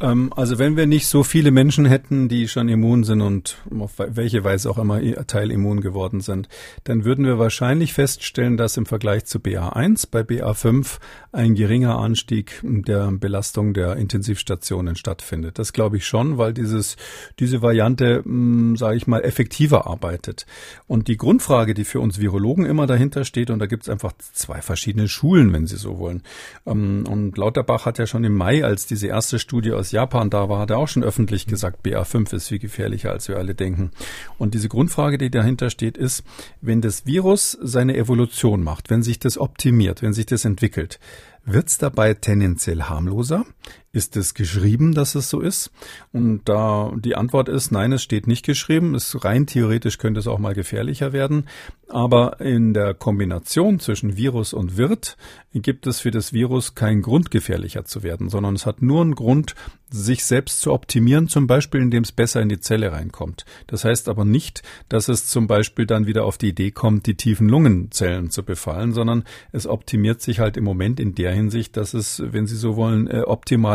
[0.00, 3.92] Ähm, also wenn wir nicht so viele Menschen hätten, die schon immun sind und auf
[3.98, 6.48] welche Weise auch immer teilimmun geworden sind,
[6.84, 10.98] dann würden wir wahrscheinlich feststellen, dass im Vergleich zu BA1 bei BA5
[11.32, 15.58] ein geringer Anstieg der Belastung der Intensivstationen stattfindet.
[15.58, 16.96] Das glaube ich schon, weil dieses,
[17.38, 20.46] diese Variante, hm, sage ich mal, effektiver arbeitet.
[20.86, 24.12] Und die Grundfrage, die für uns Virologen immer dahinter steht, und da gibt es einfach
[24.32, 26.22] zwei verschiedene Schulen, wenn Sie so wollen.
[26.66, 30.48] Ähm, und Lauterbach hat ja schon im Mai, als diese erste Studie aus Japan da
[30.48, 33.90] war, hat er auch schon öffentlich gesagt, BA5 ist viel gefährlicher, als wir alle denken.
[34.38, 36.24] Und diese Grundfrage, die dahinter steht, ist,
[36.60, 40.98] wenn das Virus seine Evolution macht, wenn sich das optimiert, wenn sich das entwickelt,
[41.44, 43.44] wird es dabei tendenziell harmloser?
[43.92, 45.72] Ist es geschrieben, dass es so ist?
[46.12, 48.94] Und da die Antwort ist, nein, es steht nicht geschrieben.
[48.94, 51.46] Es rein theoretisch könnte es auch mal gefährlicher werden.
[51.88, 55.16] Aber in der Kombination zwischen Virus und Wirt
[55.52, 59.16] gibt es für das Virus keinen Grund, gefährlicher zu werden, sondern es hat nur einen
[59.16, 59.56] Grund,
[59.92, 63.44] sich selbst zu optimieren, zum Beispiel indem es besser in die Zelle reinkommt.
[63.66, 67.16] Das heißt aber nicht, dass es zum Beispiel dann wieder auf die Idee kommt, die
[67.16, 71.94] tiefen Lungenzellen zu befallen, sondern es optimiert sich halt im Moment in der Hinsicht, dass
[71.94, 73.22] es, wenn Sie so wollen, äh,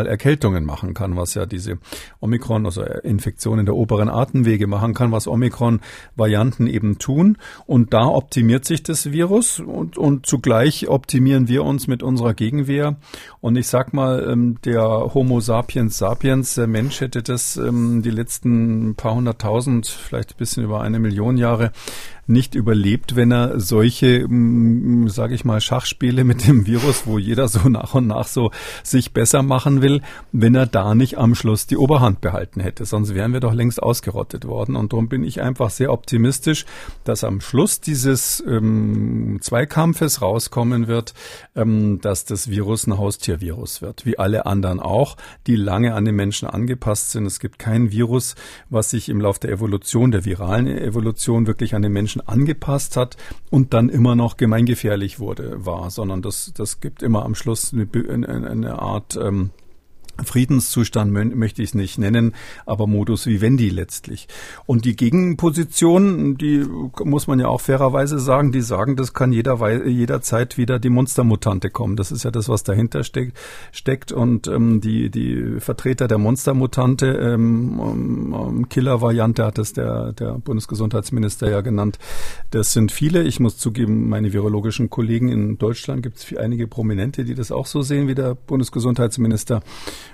[0.05, 1.77] optimal Erkältungen machen kann, was ja diese
[2.19, 7.37] Omikron, also Infektionen der oberen Atemwege machen kann, was Omikron-Varianten eben tun.
[7.65, 12.95] Und da optimiert sich das Virus und, und zugleich optimieren wir uns mit unserer Gegenwehr.
[13.41, 18.11] Und ich sag mal, ähm, der Homo sapiens sapiens, der Mensch hätte das ähm, die
[18.11, 21.71] letzten paar hunderttausend, vielleicht ein bisschen über eine Million Jahre
[22.27, 24.27] nicht überlebt, wenn er solche,
[25.07, 28.51] sage ich mal, Schachspiele mit dem Virus, wo jeder so nach und nach so
[28.83, 32.85] sich besser machen will, wenn er da nicht am Schluss die Oberhand behalten hätte.
[32.85, 34.75] Sonst wären wir doch längst ausgerottet worden.
[34.75, 36.65] Und darum bin ich einfach sehr optimistisch,
[37.03, 41.13] dass am Schluss dieses ähm, Zweikampfes rauskommen wird,
[41.55, 46.15] ähm, dass das Virus ein Haustiervirus wird, wie alle anderen auch, die lange an den
[46.15, 47.25] Menschen angepasst sind.
[47.25, 48.35] Es gibt kein Virus,
[48.69, 52.97] was sich im Laufe der Evolution, der viralen Evolution wirklich an den Menschen Menschen angepasst
[52.97, 53.17] hat
[53.49, 57.87] und dann immer noch gemeingefährlich wurde, war, sondern das, das gibt immer am Schluss eine,
[58.49, 59.51] eine, Art ähm,
[60.23, 62.33] Friedenszustand möchte ich es nicht nennen,
[62.65, 64.27] aber Modus vivendi letztlich.
[64.65, 66.65] Und die Gegenposition, die
[67.03, 71.69] muss man ja auch fairerweise sagen, die sagen, das kann jeder, jederzeit wieder die Monstermutante
[71.69, 71.95] kommen.
[71.95, 73.37] Das ist ja das, was dahinter steckt.
[73.71, 74.11] steckt.
[74.11, 77.79] Und ähm, die, die Vertreter der Monstermutante, ähm,
[78.33, 81.99] ähm, Killer-Variante hat es der, der Bundesgesundheitsminister ja genannt.
[82.51, 83.23] Das sind viele.
[83.23, 87.65] Ich muss zugeben, meine virologischen Kollegen in Deutschland gibt es einige Prominente, die das auch
[87.65, 89.61] so sehen wie der Bundesgesundheitsminister.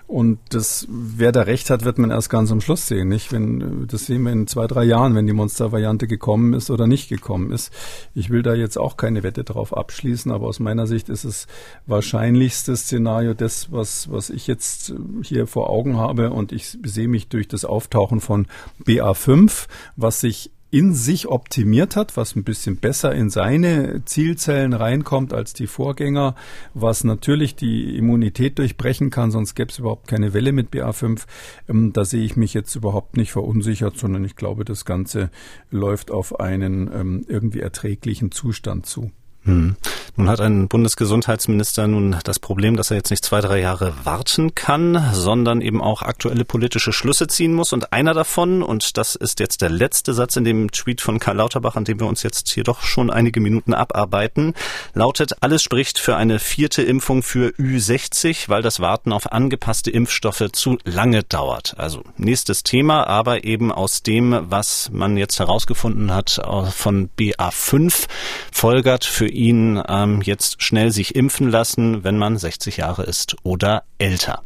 [0.08, 3.32] Und das, wer da recht hat, wird man erst ganz am Schluss sehen, nicht?
[3.32, 7.10] Wenn, das sehen wir in zwei, drei Jahren, wenn die Monster-Variante gekommen ist oder nicht
[7.10, 7.72] gekommen ist.
[8.14, 11.48] Ich will da jetzt auch keine Wette drauf abschließen, aber aus meiner Sicht ist es
[11.86, 17.28] wahrscheinlichste Szenario das, was, was ich jetzt hier vor Augen habe und ich sehe mich
[17.30, 18.48] durch das Auftauchen von
[18.86, 25.34] BA5, was sich in sich optimiert hat, was ein bisschen besser in seine Zielzellen reinkommt
[25.34, 26.36] als die Vorgänger,
[26.74, 31.26] was natürlich die Immunität durchbrechen kann, sonst gäbe es überhaupt keine Welle mit BA5.
[31.68, 35.30] Ähm, da sehe ich mich jetzt überhaupt nicht verunsichert, sondern ich glaube, das Ganze
[35.70, 39.12] läuft auf einen ähm, irgendwie erträglichen Zustand zu.
[39.44, 39.76] Hm.
[40.18, 44.54] Nun hat ein Bundesgesundheitsminister nun das Problem, dass er jetzt nicht zwei, drei Jahre warten
[44.54, 47.74] kann, sondern eben auch aktuelle politische Schlüsse ziehen muss.
[47.74, 51.38] Und einer davon, und das ist jetzt der letzte Satz in dem Tweet von Karl
[51.38, 54.54] Lauterbach, an dem wir uns jetzt hier doch schon einige Minuten abarbeiten,
[54.94, 60.52] lautet, alles spricht für eine vierte Impfung für Ü60, weil das Warten auf angepasste Impfstoffe
[60.52, 61.74] zu lange dauert.
[61.78, 68.08] Also nächstes Thema, aber eben aus dem, was man jetzt herausgefunden hat äh, von BA5,
[68.52, 73.84] folgert für ihn ähm, jetzt schnell sich impfen lassen, wenn man 60 Jahre ist oder
[73.98, 74.44] älter.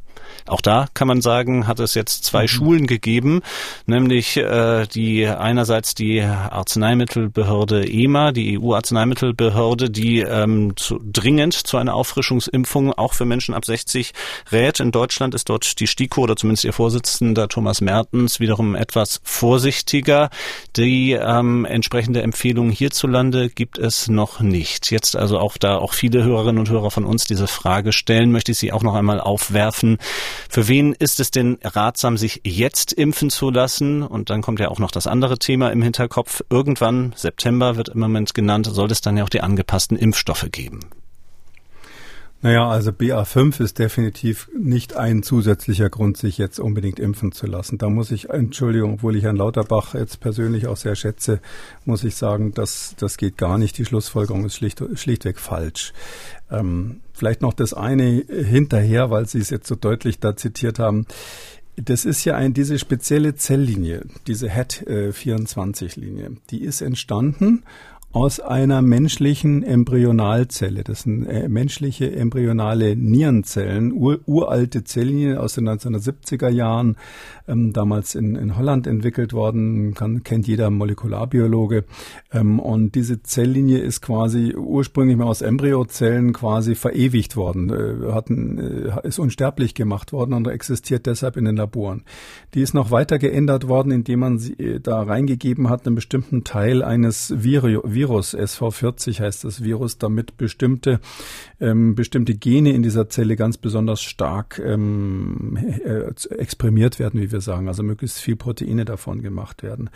[0.48, 2.48] Auch da kann man sagen, hat es jetzt zwei mhm.
[2.48, 3.42] Schulen gegeben,
[3.88, 11.96] nämlich äh, die einerseits die Arzneimittelbehörde EMA, die EU-Arzneimittelbehörde, die ähm, zu, dringend zu einer
[11.96, 14.14] Auffrischungsimpfung auch für Menschen ab 60
[14.52, 14.80] rät.
[14.80, 20.30] In Deutschland ist dort die STIKO oder zumindest ihr Vorsitzender Thomas Mertens wiederum etwas vorsichtiger.
[20.76, 24.92] Die ähm, entsprechende Empfehlung hierzulande gibt es noch nicht.
[24.92, 28.52] Jetzt also auch da auch viele Hörerinnen und Hörer von uns diese Frage stellen, möchte
[28.52, 29.98] ich sie auch noch einmal aufwerfen.
[30.50, 34.04] Für wen ist es denn ratsam, sich jetzt impfen zu lassen?
[34.04, 36.42] Und dann kommt ja auch noch das andere Thema im Hinterkopf.
[36.50, 40.80] Irgendwann, September wird im Moment genannt, soll es dann ja auch die angepassten Impfstoffe geben.
[42.46, 47.80] Naja, also BA5 ist definitiv nicht ein zusätzlicher Grund, sich jetzt unbedingt impfen zu lassen.
[47.80, 51.40] Da muss ich, Entschuldigung, obwohl ich Herrn Lauterbach jetzt persönlich auch sehr schätze,
[51.86, 53.80] muss ich sagen, das, das geht gar nicht.
[53.80, 55.92] Die Schlussfolgerung ist schlicht, schlichtweg falsch.
[56.52, 61.08] Ähm, vielleicht noch das eine hinterher, weil Sie es jetzt so deutlich da zitiert haben.
[61.78, 67.64] Das ist ja ein, diese spezielle Zelllinie, diese HET24-Linie, die ist entstanden
[68.16, 70.86] aus einer menschlichen Embryonalzelle.
[70.86, 76.96] Das sind äh, menschliche embryonale Nierenzellen, ur, uralte Zelllinien aus den 1970er Jahren,
[77.46, 81.84] ähm, damals in, in Holland entwickelt worden, kann, kennt jeder Molekularbiologe.
[82.32, 88.58] Ähm, und diese Zelllinie ist quasi ursprünglich mal aus Embryozellen quasi verewigt worden, äh, hatten,
[88.58, 92.06] äh, ist unsterblich gemacht worden und existiert deshalb in den Laboren.
[92.54, 96.46] Die ist noch weiter geändert worden, indem man sie äh, da reingegeben hat, einen bestimmten
[96.46, 97.66] Teil eines Virus
[98.06, 101.00] Virus, SV40 heißt das Virus, damit bestimmte,
[101.60, 107.42] ähm, bestimmte Gene in dieser Zelle ganz besonders stark ähm, äh, exprimiert werden, wie wir
[107.42, 109.90] sagen, also möglichst viel Proteine davon gemacht werden.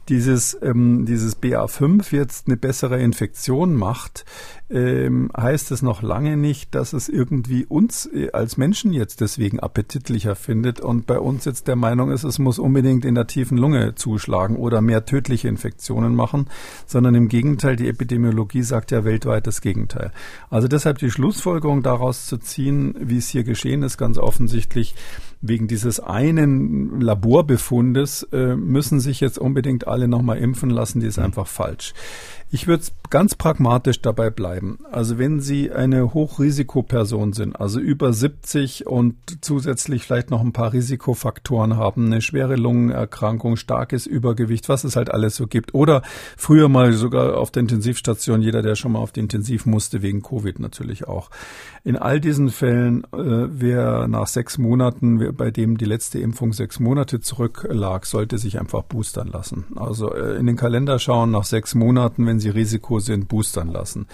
[0.10, 4.26] dieses, ähm, dieses BA5 jetzt eine bessere Infektion macht,
[4.70, 9.60] ähm, heißt es noch lange nicht, dass es irgendwie uns äh, als Menschen jetzt deswegen
[9.60, 13.58] appetitlicher findet und bei uns jetzt der Meinung ist, es muss unbedingt in der tiefen
[13.58, 16.48] Lunge zuschlagen oder mehr tödliche Infektionen machen,
[16.86, 20.12] sondern im Gegenteil, die Epidemiologie sagt ja weltweit das Gegenteil.
[20.50, 24.96] Also deshalb die Schlussfolgerung daraus zu ziehen, Berlin, wie es hier geschehen ist, ganz offensichtlich
[25.42, 31.18] wegen dieses einen Laborbefundes äh, müssen sich jetzt unbedingt alle nochmal impfen lassen, die ist
[31.18, 31.26] mhm.
[31.26, 31.94] einfach falsch.
[32.54, 34.78] Ich würde ganz pragmatisch dabei bleiben.
[34.92, 40.72] Also wenn Sie eine Hochrisikoperson sind, also über 70 und zusätzlich vielleicht noch ein paar
[40.72, 45.74] Risikofaktoren haben, eine schwere Lungenerkrankung, starkes Übergewicht, was es halt alles so gibt.
[45.74, 46.04] Oder
[46.38, 50.22] früher mal sogar auf der Intensivstation, jeder, der schon mal auf die Intensiv musste, wegen
[50.22, 51.32] Covid natürlich auch.
[51.84, 56.80] In all diesen Fällen, äh, wer nach sechs Monaten, bei dem die letzte Impfung sechs
[56.80, 59.66] Monate zurücklag, sollte sich einfach boostern lassen.
[59.76, 64.08] Also äh, in den Kalender schauen nach sechs Monaten, wenn sie Risiko sind, boostern lassen.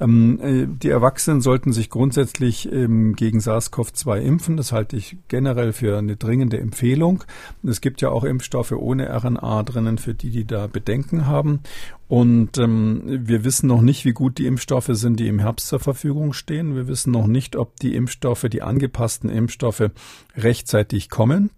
[0.00, 4.56] Ähm, äh, die Erwachsenen sollten sich grundsätzlich ähm, gegen SARS-CoV-2 impfen.
[4.56, 7.24] Das halte ich generell für eine dringende Empfehlung.
[7.62, 11.60] Es gibt ja auch Impfstoffe ohne RNA drinnen, für die, die da Bedenken haben.
[12.08, 15.80] Und ähm, wir wissen noch nicht, wie gut die Impfstoffe sind, die im Herbst zur
[15.80, 16.74] Verfügung stehen.
[16.74, 19.90] Wir wissen noch nicht, ob die Impfstoffe, die angepassten Impfstoffe
[20.36, 21.50] rechtzeitig kommen.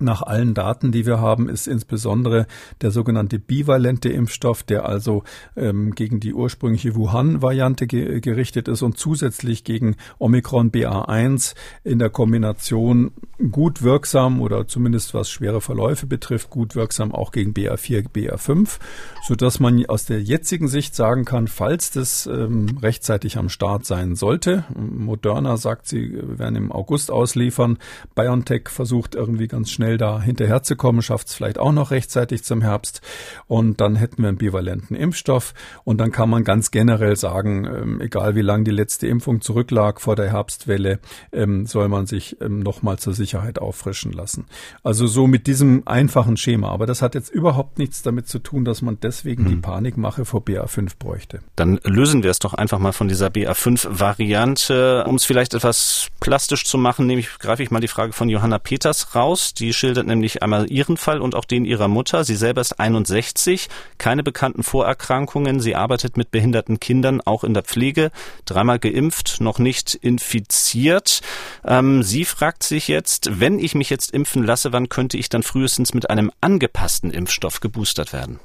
[0.00, 2.46] Nach allen Daten, die wir haben, ist insbesondere
[2.82, 5.24] der sogenannte bivalente Impfstoff, der also
[5.56, 12.10] ähm, gegen die ursprüngliche Wuhan-Variante ge gerichtet ist und zusätzlich gegen Omikron BA1 in der
[12.10, 13.10] Kombination
[13.50, 18.78] gut wirksam oder zumindest was schwere Verläufe betrifft, gut wirksam auch gegen BA4, BA5,
[19.26, 23.84] so dass man aus der jetzigen Sicht sagen kann, falls das ähm, rechtzeitig am Start
[23.84, 27.78] sein sollte, Moderna sagt, sie werden im August ausliefern,
[28.14, 33.00] BioNTech versucht irgendwie ganz schnell da hinterherzukommen, schafft es vielleicht auch noch rechtzeitig zum Herbst
[33.46, 38.00] und dann hätten wir einen bivalenten Impfstoff und dann kann man ganz generell sagen, ähm,
[38.00, 40.98] egal wie lange die letzte Impfung zurücklag vor der Herbstwelle,
[41.32, 44.46] ähm, soll man sich ähm, nochmal zur Sicherheit auffrischen lassen.
[44.82, 46.70] Also so mit diesem einfachen Schema.
[46.70, 49.50] Aber das hat jetzt überhaupt nichts damit zu tun, dass man deswegen hm.
[49.50, 51.40] die Panikmache vor BA5 bräuchte.
[51.56, 55.04] Dann lösen wir es doch einfach mal von dieser BA5-Variante.
[55.06, 58.28] Um es vielleicht etwas plastisch zu machen, nehme ich, greife ich mal die Frage von
[58.28, 59.54] Johanna Peters raus.
[59.54, 62.24] Die schildert nämlich einmal ihren Fall und auch den ihrer Mutter.
[62.24, 65.60] Sie selber ist 61, keine bekannten Vorerkrankungen.
[65.60, 68.10] Sie arbeitet mit behinderten Kindern, auch in der Pflege,
[68.44, 71.20] dreimal geimpft, noch nicht infiziert.
[71.64, 75.42] Ähm, sie fragt sich jetzt, wenn ich mich jetzt impfen lasse, wann könnte ich dann
[75.42, 78.40] frühestens mit einem angepassten Impfstoff geboostert werden?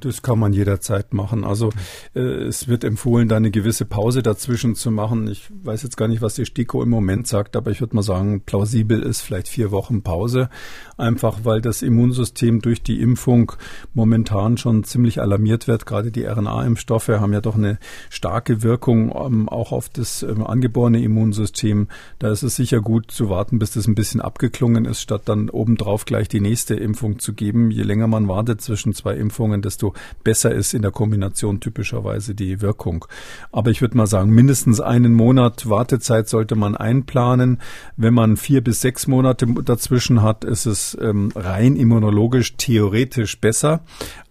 [0.00, 1.44] Das kann man jederzeit machen.
[1.44, 1.70] Also
[2.14, 5.28] äh, es wird empfohlen, da eine gewisse Pause dazwischen zu machen.
[5.28, 8.02] Ich weiß jetzt gar nicht, was die STIKO im Moment sagt, aber ich würde mal
[8.02, 10.48] sagen, plausibel ist vielleicht vier Wochen Pause.
[10.96, 13.52] Einfach weil das Immunsystem durch die Impfung
[13.94, 15.86] momentan schon ziemlich alarmiert wird.
[15.86, 17.78] Gerade die RNA-Impfstoffe haben ja doch eine
[18.10, 21.88] starke Wirkung ähm, auch auf das ähm, angeborene Immunsystem.
[22.18, 25.50] Da ist es sicher gut zu warten, bis das ein bisschen abgeklungen ist, statt dann
[25.50, 27.70] obendrauf gleich die nächste Impfung zu geben.
[27.70, 32.34] Je länger man wartet zwischen zwei Impfungen, desto desto besser ist in der Kombination typischerweise
[32.34, 33.06] die Wirkung.
[33.52, 37.60] Aber ich würde mal sagen, mindestens einen Monat Wartezeit sollte man einplanen.
[37.96, 43.80] Wenn man vier bis sechs Monate dazwischen hat, ist es ähm, rein immunologisch theoretisch besser.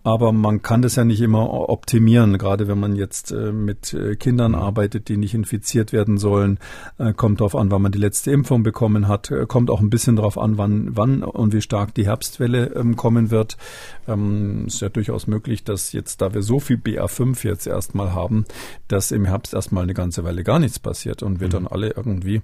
[0.04, 4.16] Aber man kann das ja nicht immer optimieren, gerade wenn man jetzt äh, mit äh,
[4.16, 6.58] Kindern arbeitet, die nicht infiziert werden sollen.
[6.98, 9.32] Äh, kommt darauf an, wann man die letzte Impfung bekommen hat.
[9.48, 13.30] Kommt auch ein bisschen darauf an, wann, wann und wie stark die Herbstwelle ähm, kommen
[13.30, 13.58] wird.
[14.08, 18.46] Ähm, ist ja durchaus möglich, dass jetzt, da wir so viel BA5 jetzt erstmal haben,
[18.88, 21.52] dass im Herbst erstmal eine ganze Weile gar nichts passiert und wir mhm.
[21.52, 22.42] dann alle irgendwie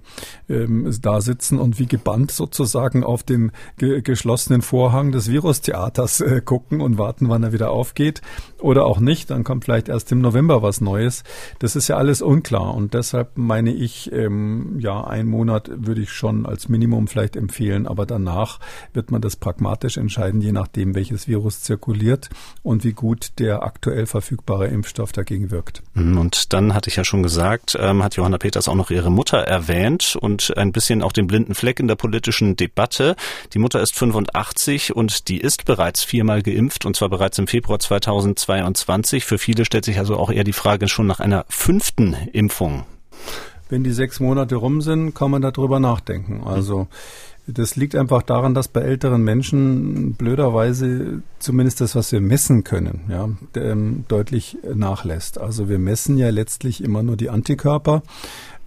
[0.50, 6.80] ähm, da sitzen und wie gebannt sozusagen auf den ge geschlossenen Vorhang des Virustheaters gucken
[6.80, 8.22] und warten, wann er wieder aufgeht
[8.60, 9.30] oder auch nicht.
[9.30, 11.24] Dann kommt vielleicht erst im November was Neues.
[11.58, 16.10] Das ist ja alles unklar und deshalb meine ich, ähm, ja, ein Monat würde ich
[16.10, 18.60] schon als Minimum vielleicht empfehlen, aber danach
[18.92, 22.28] wird man das pragmatisch entscheiden, je nachdem, welches Virus zirkuliert
[22.62, 25.82] und wie gut der aktuell verfügbare Impfstoff dagegen wirkt.
[25.94, 29.10] Mhm, und dann hatte ich ja schon gesagt, ähm, hat Johanna Peters auch noch ihre
[29.10, 33.16] Mutter erwähnt und ein bisschen auch den blinden Fleck in der politischen Debatte.
[33.52, 37.78] Die Mutter ist 85 und die ist bereits viermal geimpft und zwar bereits im Februar
[37.78, 39.24] 2022.
[39.24, 42.84] Für viele stellt sich also auch eher die Frage schon nach einer fünften Impfung.
[43.68, 46.42] Wenn die sechs Monate rum sind, kann man darüber nachdenken.
[46.44, 46.86] Also
[47.48, 53.02] das liegt einfach daran, dass bei älteren Menschen blöderweise zumindest das, was wir messen können,
[53.08, 55.38] ja, ähm, deutlich nachlässt.
[55.38, 58.02] Also wir messen ja letztlich immer nur die Antikörper.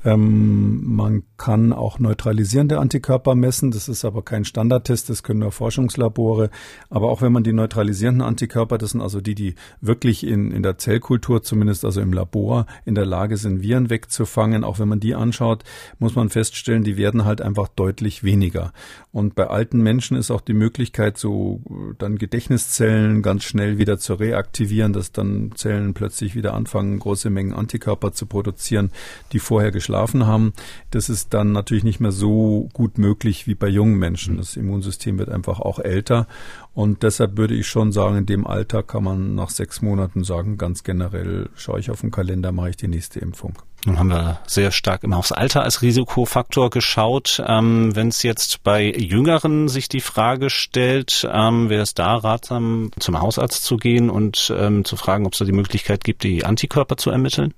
[0.05, 3.71] Ähm, man kann auch neutralisierende Antikörper messen.
[3.71, 6.49] Das ist aber kein Standardtest, das können nur Forschungslabore.
[6.89, 10.63] Aber auch wenn man die neutralisierenden Antikörper, das sind also die, die wirklich in, in
[10.63, 14.99] der Zellkultur, zumindest also im Labor, in der Lage sind, Viren wegzufangen, auch wenn man
[14.99, 15.63] die anschaut,
[15.97, 18.73] muss man feststellen, die werden halt einfach deutlich weniger.
[19.11, 21.61] Und bei alten Menschen ist auch die Möglichkeit, so
[21.97, 27.53] dann Gedächtniszellen ganz schnell wieder zu reaktivieren, dass dann Zellen plötzlich wieder anfangen, große Mengen
[27.53, 28.91] Antikörper zu produzieren,
[29.31, 30.53] die vorher geschlafen haben.
[30.91, 34.37] Das ist dann natürlich nicht mehr so gut möglich wie bei jungen Menschen.
[34.37, 36.27] Das Immunsystem wird einfach auch älter.
[36.75, 40.57] Und deshalb würde ich schon sagen, in dem Alter kann man nach sechs Monaten sagen,
[40.57, 43.53] ganz generell schaue ich auf den Kalender, mache ich die nächste Impfung.
[43.85, 47.41] Nun haben wir sehr stark immer aufs Alter als Risikofaktor geschaut.
[47.45, 52.91] Ähm, Wenn es jetzt bei Jüngeren sich die Frage stellt, ähm, wäre es da ratsam,
[52.99, 56.45] zum Hausarzt zu gehen und ähm, zu fragen, ob es da die Möglichkeit gibt, die
[56.45, 57.53] Antikörper zu ermitteln?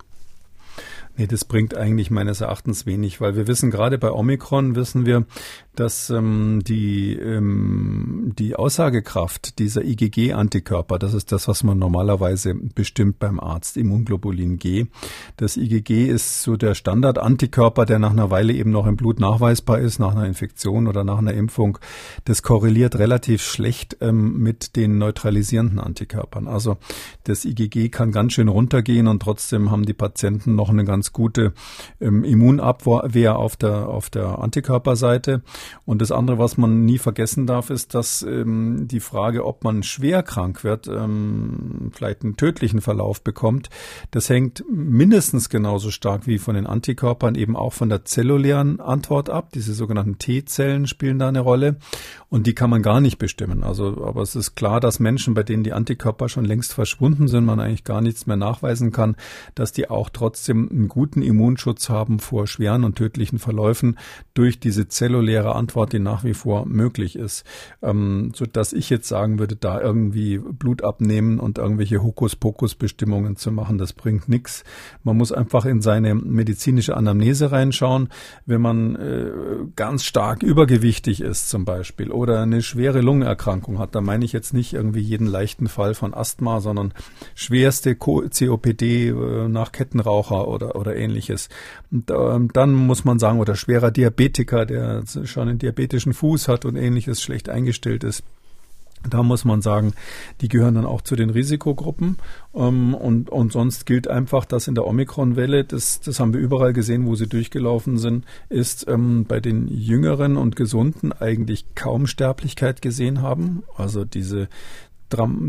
[1.18, 5.26] Nee, das bringt eigentlich meines Erachtens wenig, weil wir wissen, gerade bei Omikron wissen wir,
[5.76, 13.20] dass ähm, die, ähm, die Aussagekraft dieser IgG-Antikörper, das ist das, was man normalerweise bestimmt
[13.20, 14.88] beim Arzt, Immunglobulin G.
[15.38, 19.80] Das IgG ist so der Standard-Antikörper, der nach einer Weile eben noch im Blut nachweisbar
[19.80, 21.78] ist, nach einer Infektion oder nach einer Impfung.
[22.26, 26.48] Das korreliert relativ schlecht ähm, mit den neutralisierenden Antikörpern.
[26.48, 26.78] Also
[27.24, 31.54] das IgG kann ganz schön runtergehen und trotzdem haben die Patienten noch einen ganz gute
[32.00, 35.42] ähm, Immunabwehr auf der, auf der Antikörperseite.
[35.86, 39.84] Und das andere, was man nie vergessen darf, ist, dass ähm, die Frage, ob man
[39.84, 43.70] schwer krank wird, ähm, vielleicht einen tödlichen Verlauf bekommt,
[44.12, 49.30] das hängt mindestens genauso stark wie von den Antikörpern eben auch von der zellulären Antwort
[49.30, 49.50] ab.
[49.54, 51.78] Diese sogenannten T-Zellen spielen da eine Rolle
[52.30, 53.64] und die kann man gar nicht bestimmen.
[53.64, 57.46] Also, aber es ist klar, dass Menschen, bei denen die Antikörper schon längst verschwunden sind,
[57.46, 59.16] man eigentlich gar nichts mehr nachweisen kann,
[59.56, 63.98] dass die auch trotzdem einen guten Immunschutz haben vor schweren und tödlichen Verläufen
[64.34, 67.46] durch diese zelluläre Antwort, die nach wie vor möglich ist.
[67.82, 73.54] Ähm, so dass ich jetzt sagen würde, da irgendwie Blut abnehmen und irgendwelche Hokuspokus-Bestimmungen zu
[73.54, 74.66] machen, das bringt nichts.
[75.04, 78.10] Man muss einfach in seine medizinische Anamnese reinschauen.
[78.46, 79.32] Wenn man äh,
[79.78, 84.54] ganz stark übergewichtig ist zum Beispiel oder eine schwere Lungenerkrankung hat, da meine ich jetzt
[84.54, 86.94] nicht irgendwie jeden leichten Fall von Asthma, sondern
[87.34, 91.48] schwerste COPD äh, nach Kettenraucher oder, oder ähnliches.
[91.92, 96.66] Und, ähm, dann muss man sagen, oder schwerer Diabetiker, der schon einen diabetischen Fuß hat
[96.66, 98.24] und ähnliches schlecht eingestellt ist.
[99.10, 99.94] Da muss man sagen,
[100.42, 102.18] die gehören dann auch zu den Risikogruppen.
[102.54, 106.74] Ähm, und, und sonst gilt einfach, dass in der Omikron-Welle, das, das haben wir überall
[106.74, 112.82] gesehen, wo sie durchgelaufen sind, ist ähm, bei den Jüngeren und Gesunden eigentlich kaum Sterblichkeit
[112.82, 113.64] gesehen haben.
[113.76, 114.50] Also diese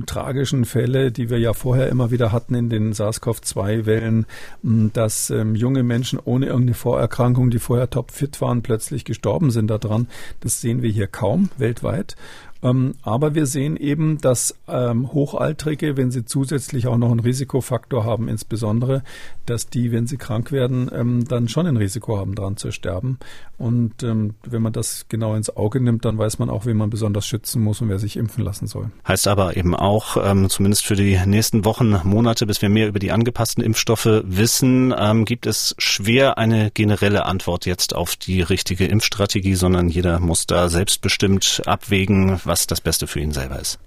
[0.07, 4.27] tragischen Fälle, die wir ja vorher immer wieder hatten in den SARS-CoV-2-Wellen,
[4.63, 10.09] dass ähm, junge Menschen ohne irgendeine Vorerkrankung, die vorher topfit waren, plötzlich gestorben sind daran.
[10.41, 12.17] Das sehen wir hier kaum weltweit.
[12.63, 18.05] Ähm, aber wir sehen eben, dass ähm, Hochaltrige, wenn sie zusätzlich auch noch einen Risikofaktor
[18.05, 19.03] haben, insbesondere,
[19.47, 23.19] dass die, wenn sie krank werden, ähm, dann schon ein Risiko haben, dran zu sterben.
[23.59, 27.27] Und wenn man das genau ins Auge nimmt, dann weiß man auch, wen man besonders
[27.27, 28.91] schützen muss und wer sich impfen lassen soll.
[29.07, 30.17] Heißt aber eben auch,
[30.49, 34.93] zumindest für die nächsten Wochen, Monate, bis wir mehr über die angepassten Impfstoffe wissen,
[35.25, 40.69] gibt es schwer eine generelle Antwort jetzt auf die richtige Impfstrategie, sondern jeder muss da
[40.69, 43.78] selbstbestimmt abwägen, was das Beste für ihn selber ist.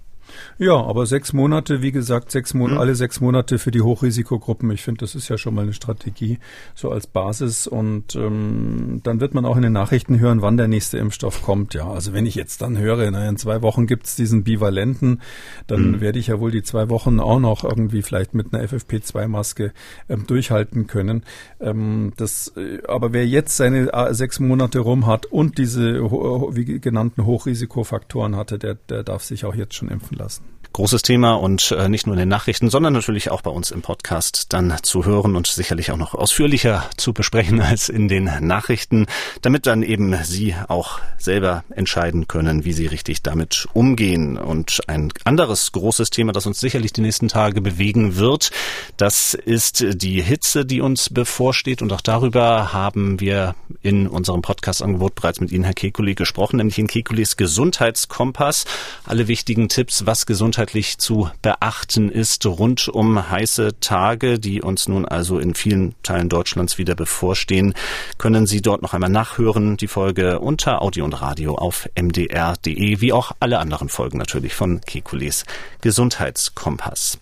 [0.58, 2.80] Ja, aber sechs Monate, wie gesagt, sechs Monate, mhm.
[2.80, 4.70] alle sechs Monate für die Hochrisikogruppen.
[4.70, 6.38] Ich finde, das ist ja schon mal eine Strategie
[6.74, 7.66] so als Basis.
[7.66, 11.74] Und ähm, dann wird man auch in den Nachrichten hören, wann der nächste Impfstoff kommt.
[11.74, 15.20] Ja, also wenn ich jetzt dann höre, na, in zwei Wochen gibt's diesen Bivalenten,
[15.66, 16.00] dann mhm.
[16.00, 19.72] werde ich ja wohl die zwei Wochen auch noch irgendwie vielleicht mit einer FFP2-Maske
[20.08, 21.22] ähm, durchhalten können.
[21.60, 26.80] Ähm, das, äh, aber wer jetzt seine äh, sechs Monate rum hat und diese wie
[26.80, 30.55] genannten Hochrisikofaktoren hatte, der, der darf sich auch jetzt schon impfen lassen lassen.
[30.76, 33.80] Großes Thema und äh, nicht nur in den Nachrichten, sondern natürlich auch bei uns im
[33.80, 39.06] Podcast dann zu hören und sicherlich auch noch ausführlicher zu besprechen als in den Nachrichten,
[39.40, 44.36] damit dann eben Sie auch selber entscheiden können, wie Sie richtig damit umgehen.
[44.36, 48.50] Und ein anderes großes Thema, das uns sicherlich die nächsten Tage bewegen wird,
[48.98, 51.80] das ist die Hitze, die uns bevorsteht.
[51.80, 56.78] Und auch darüber haben wir in unserem Podcast-Angebot bereits mit Ihnen, Herr Kekulé, gesprochen, nämlich
[56.78, 58.66] in Kekulis Gesundheitskompass.
[59.06, 64.88] Alle wichtigen Tipps, was Gesundheit gesundheitlich zu beachten ist rund um heiße Tage, die uns
[64.88, 67.74] nun also in vielen Teilen Deutschlands wieder bevorstehen,
[68.18, 69.76] können Sie dort noch einmal nachhören.
[69.76, 74.80] Die Folge unter Audio und Radio auf mdr.de, wie auch alle anderen Folgen natürlich von
[74.80, 75.44] Kekules
[75.82, 77.18] Gesundheitskompass.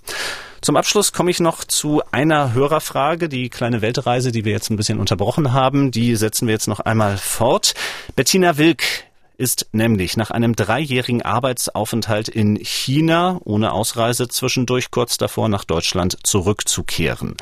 [0.62, 3.28] Zum Abschluss komme ich noch zu einer Hörerfrage.
[3.28, 6.80] Die kleine Weltreise, die wir jetzt ein bisschen unterbrochen haben, die setzen wir jetzt noch
[6.80, 7.74] einmal fort.
[8.16, 9.04] Bettina Wilk
[9.36, 16.18] ist nämlich nach einem dreijährigen Arbeitsaufenthalt in China ohne Ausreise zwischendurch kurz davor nach Deutschland
[16.22, 17.36] zurückzukehren.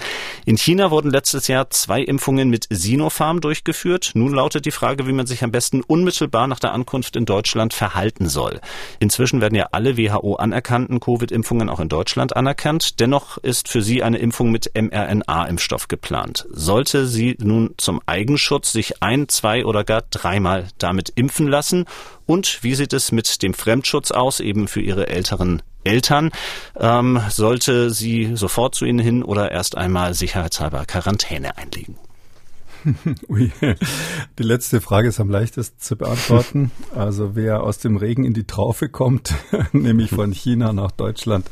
[0.46, 4.12] In China wurden letztes Jahr zwei Impfungen mit Sinopharm durchgeführt.
[4.14, 7.74] Nun lautet die Frage, wie man sich am besten unmittelbar nach der Ankunft in Deutschland
[7.74, 8.60] verhalten soll.
[8.98, 13.00] Inzwischen werden ja alle WHO anerkannten Covid-Impfungen auch in Deutschland anerkannt.
[13.00, 16.46] Dennoch ist für sie eine Impfung mit mRNA-Impfstoff geplant.
[16.50, 21.81] Sollte sie nun zum Eigenschutz sich ein, zwei oder gar dreimal damit impfen lassen,
[22.26, 26.30] und wie sieht es mit dem Fremdschutz aus, eben für Ihre älteren Eltern?
[26.78, 31.98] Ähm, sollte sie sofort zu Ihnen hin oder erst einmal sicherheitshalber Quarantäne einlegen?
[33.28, 33.50] Ui,
[34.38, 36.70] die letzte Frage ist am leichtesten zu beantworten.
[36.94, 39.34] Also wer aus dem Regen in die Traufe kommt,
[39.72, 41.46] nämlich von China nach Deutschland,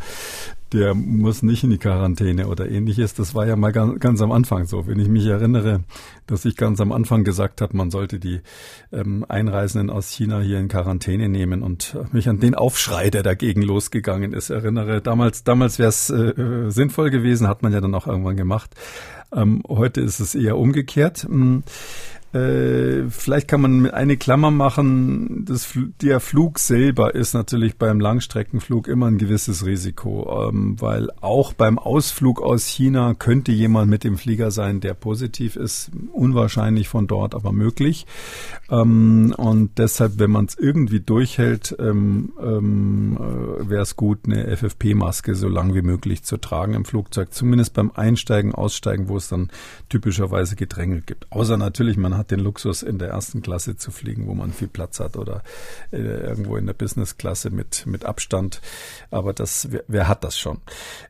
[0.72, 3.14] der muss nicht in die Quarantäne oder ähnliches.
[3.14, 4.86] Das war ja mal ganz, ganz am Anfang so.
[4.86, 5.80] Wenn ich mich erinnere,
[6.26, 8.40] dass ich ganz am Anfang gesagt habe, man sollte die
[8.92, 13.62] ähm, Einreisenden aus China hier in Quarantäne nehmen und mich an den Aufschrei, der dagegen
[13.62, 15.00] losgegangen ist, erinnere.
[15.00, 18.70] Damals, damals wäre es äh, sinnvoll gewesen, hat man ja dann auch irgendwann gemacht.
[19.32, 21.26] Ähm, heute ist es eher umgekehrt.
[22.32, 25.44] Äh, vielleicht kann man eine Klammer machen.
[25.46, 31.52] Das, der Flug selber ist natürlich beim Langstreckenflug immer ein gewisses Risiko, ähm, weil auch
[31.52, 35.90] beim Ausflug aus China könnte jemand mit dem Flieger sein, der positiv ist.
[36.12, 38.06] Unwahrscheinlich von dort, aber möglich.
[38.70, 44.56] Ähm, und deshalb, wenn man es irgendwie durchhält, ähm, ähm, äh, wäre es gut, eine
[44.56, 47.32] FFP-Maske so lang wie möglich zu tragen im Flugzeug.
[47.32, 49.50] Zumindest beim Einsteigen, Aussteigen, wo es dann
[49.88, 51.26] typischerweise Gedrängel gibt.
[51.32, 54.68] Außer natürlich, man hat den Luxus, in der ersten Klasse zu fliegen, wo man viel
[54.68, 55.42] Platz hat oder
[55.92, 58.60] äh, irgendwo in der Business-Klasse mit, mit Abstand.
[59.10, 60.58] Aber das, wer, wer hat das schon?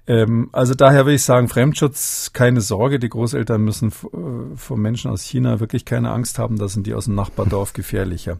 [0.06, 2.98] Ähm, also daher will ich sagen, Fremdschutz, keine Sorge.
[2.98, 6.58] Die Großeltern müssen äh, vor Menschen aus China wirklich keine Angst haben.
[6.58, 8.38] Da sind die aus dem Nachbardorf gefährlicher.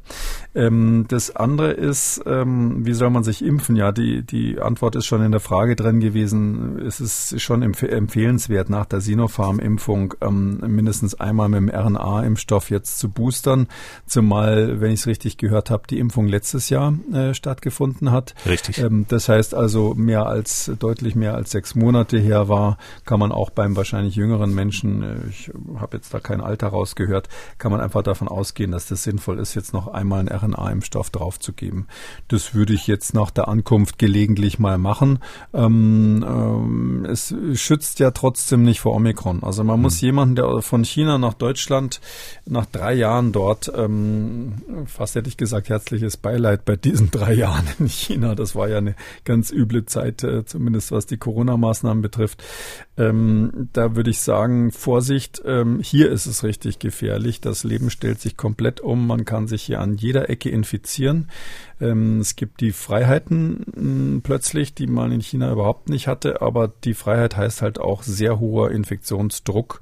[0.54, 3.76] Ähm, das andere ist, ähm, wie soll man sich impfen?
[3.76, 6.78] Ja, die, die Antwort ist schon in der Frage drin gewesen.
[6.86, 12.98] Es ist schon empf empfehlenswert, nach der Sinopharm-Impfung ähm, mindestens einmal mit dem RNA-Impfstoff jetzt
[12.98, 13.68] zu boostern.
[14.06, 18.34] Zumal, wenn ich es richtig gehört habe, die Impfung letztes Jahr äh, stattgefunden hat.
[18.44, 18.78] Richtig.
[18.78, 23.32] Ähm, das heißt also, mehr als, deutlich mehr als sechs Monate her war, kann man
[23.32, 27.80] auch beim wahrscheinlich jüngeren Menschen, äh, ich habe jetzt da kein Alter rausgehört, kann man
[27.80, 31.86] einfach davon ausgehen, dass das sinnvoll ist, jetzt noch einmal einen RNA-Impfstoff draufzugeben.
[32.28, 35.20] Das würde ich jetzt nach der Ankunft gelegentlich mal machen.
[35.54, 39.42] Ähm, ähm, es schützt ja trotzdem nicht vor Omikron.
[39.42, 40.06] Also man muss hm.
[40.06, 42.00] jemanden, der von China nach Deutschland
[42.50, 47.66] nach drei Jahren dort, ähm, fast hätte ich gesagt, herzliches Beileid bei diesen drei Jahren
[47.78, 48.34] in China.
[48.34, 48.94] Das war ja eine
[49.24, 52.42] ganz üble Zeit, äh, zumindest was die Corona-Maßnahmen betrifft.
[52.96, 57.40] Ähm, da würde ich sagen, Vorsicht, ähm, hier ist es richtig gefährlich.
[57.40, 59.06] Das Leben stellt sich komplett um.
[59.06, 61.28] Man kann sich hier an jeder Ecke infizieren.
[61.80, 66.42] Ähm, es gibt die Freiheiten mh, hm, plötzlich, die man in China überhaupt nicht hatte,
[66.42, 69.80] aber die Freiheit heißt halt auch sehr hoher Infektionsdruck.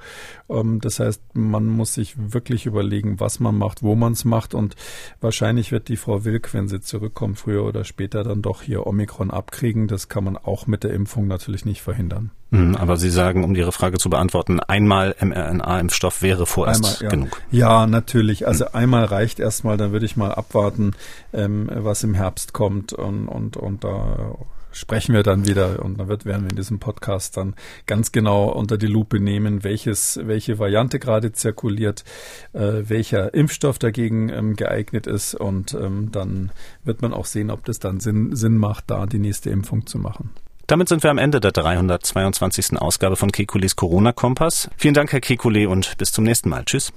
[0.49, 4.55] Ähm, das heißt, man muss sich wirklich überlegen, was man macht, wo man es macht
[4.55, 4.77] und
[5.21, 9.31] wahrscheinlich wird die Frau Wilk, wenn sie zurückkommt, früher oder später dann doch hier Omikron
[9.31, 9.89] abkriegen.
[9.89, 12.31] Das kann man auch mit der Impfung natürlich nicht verhindern.
[12.51, 17.09] Mhm, aber Sie sagen, um Ihre Frage zu beantworten, einmal mRNA-Impfstoff wäre vorerst einmal, ja.
[17.09, 17.43] genug.
[17.51, 18.47] Ja, natürlich.
[18.47, 18.71] Also mhm.
[18.73, 20.93] einmal reicht erstmal, dann würde ich mal abwarten,
[21.33, 24.37] ähm, was im Herbst kommt und, und, und da
[24.73, 27.55] sprechen wir dann wieder und dann wird, werden wir in diesem Podcast dann
[27.87, 32.05] ganz genau unter die Lupe nehmen, welches, welche Variante gerade zirkuliert,
[32.53, 36.51] äh, welcher Impfstoff dagegen ähm, geeignet ist und ähm, dann
[36.85, 39.99] wird man auch sehen, ob das dann Sinn, Sinn macht, da die nächste Impfung zu
[39.99, 40.31] machen.
[40.69, 42.77] Damit sind wir am Ende der 322.
[42.77, 44.69] Ausgabe von Kekules Corona-Kompass.
[44.77, 46.67] Vielen Dank, Herr Kekule, und bis zum nächsten Mal.
[46.67, 46.93] Tschüss.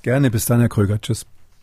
[0.00, 0.98] Gerne, bis dann, Herr Kröger.
[0.98, 1.26] Tschüss.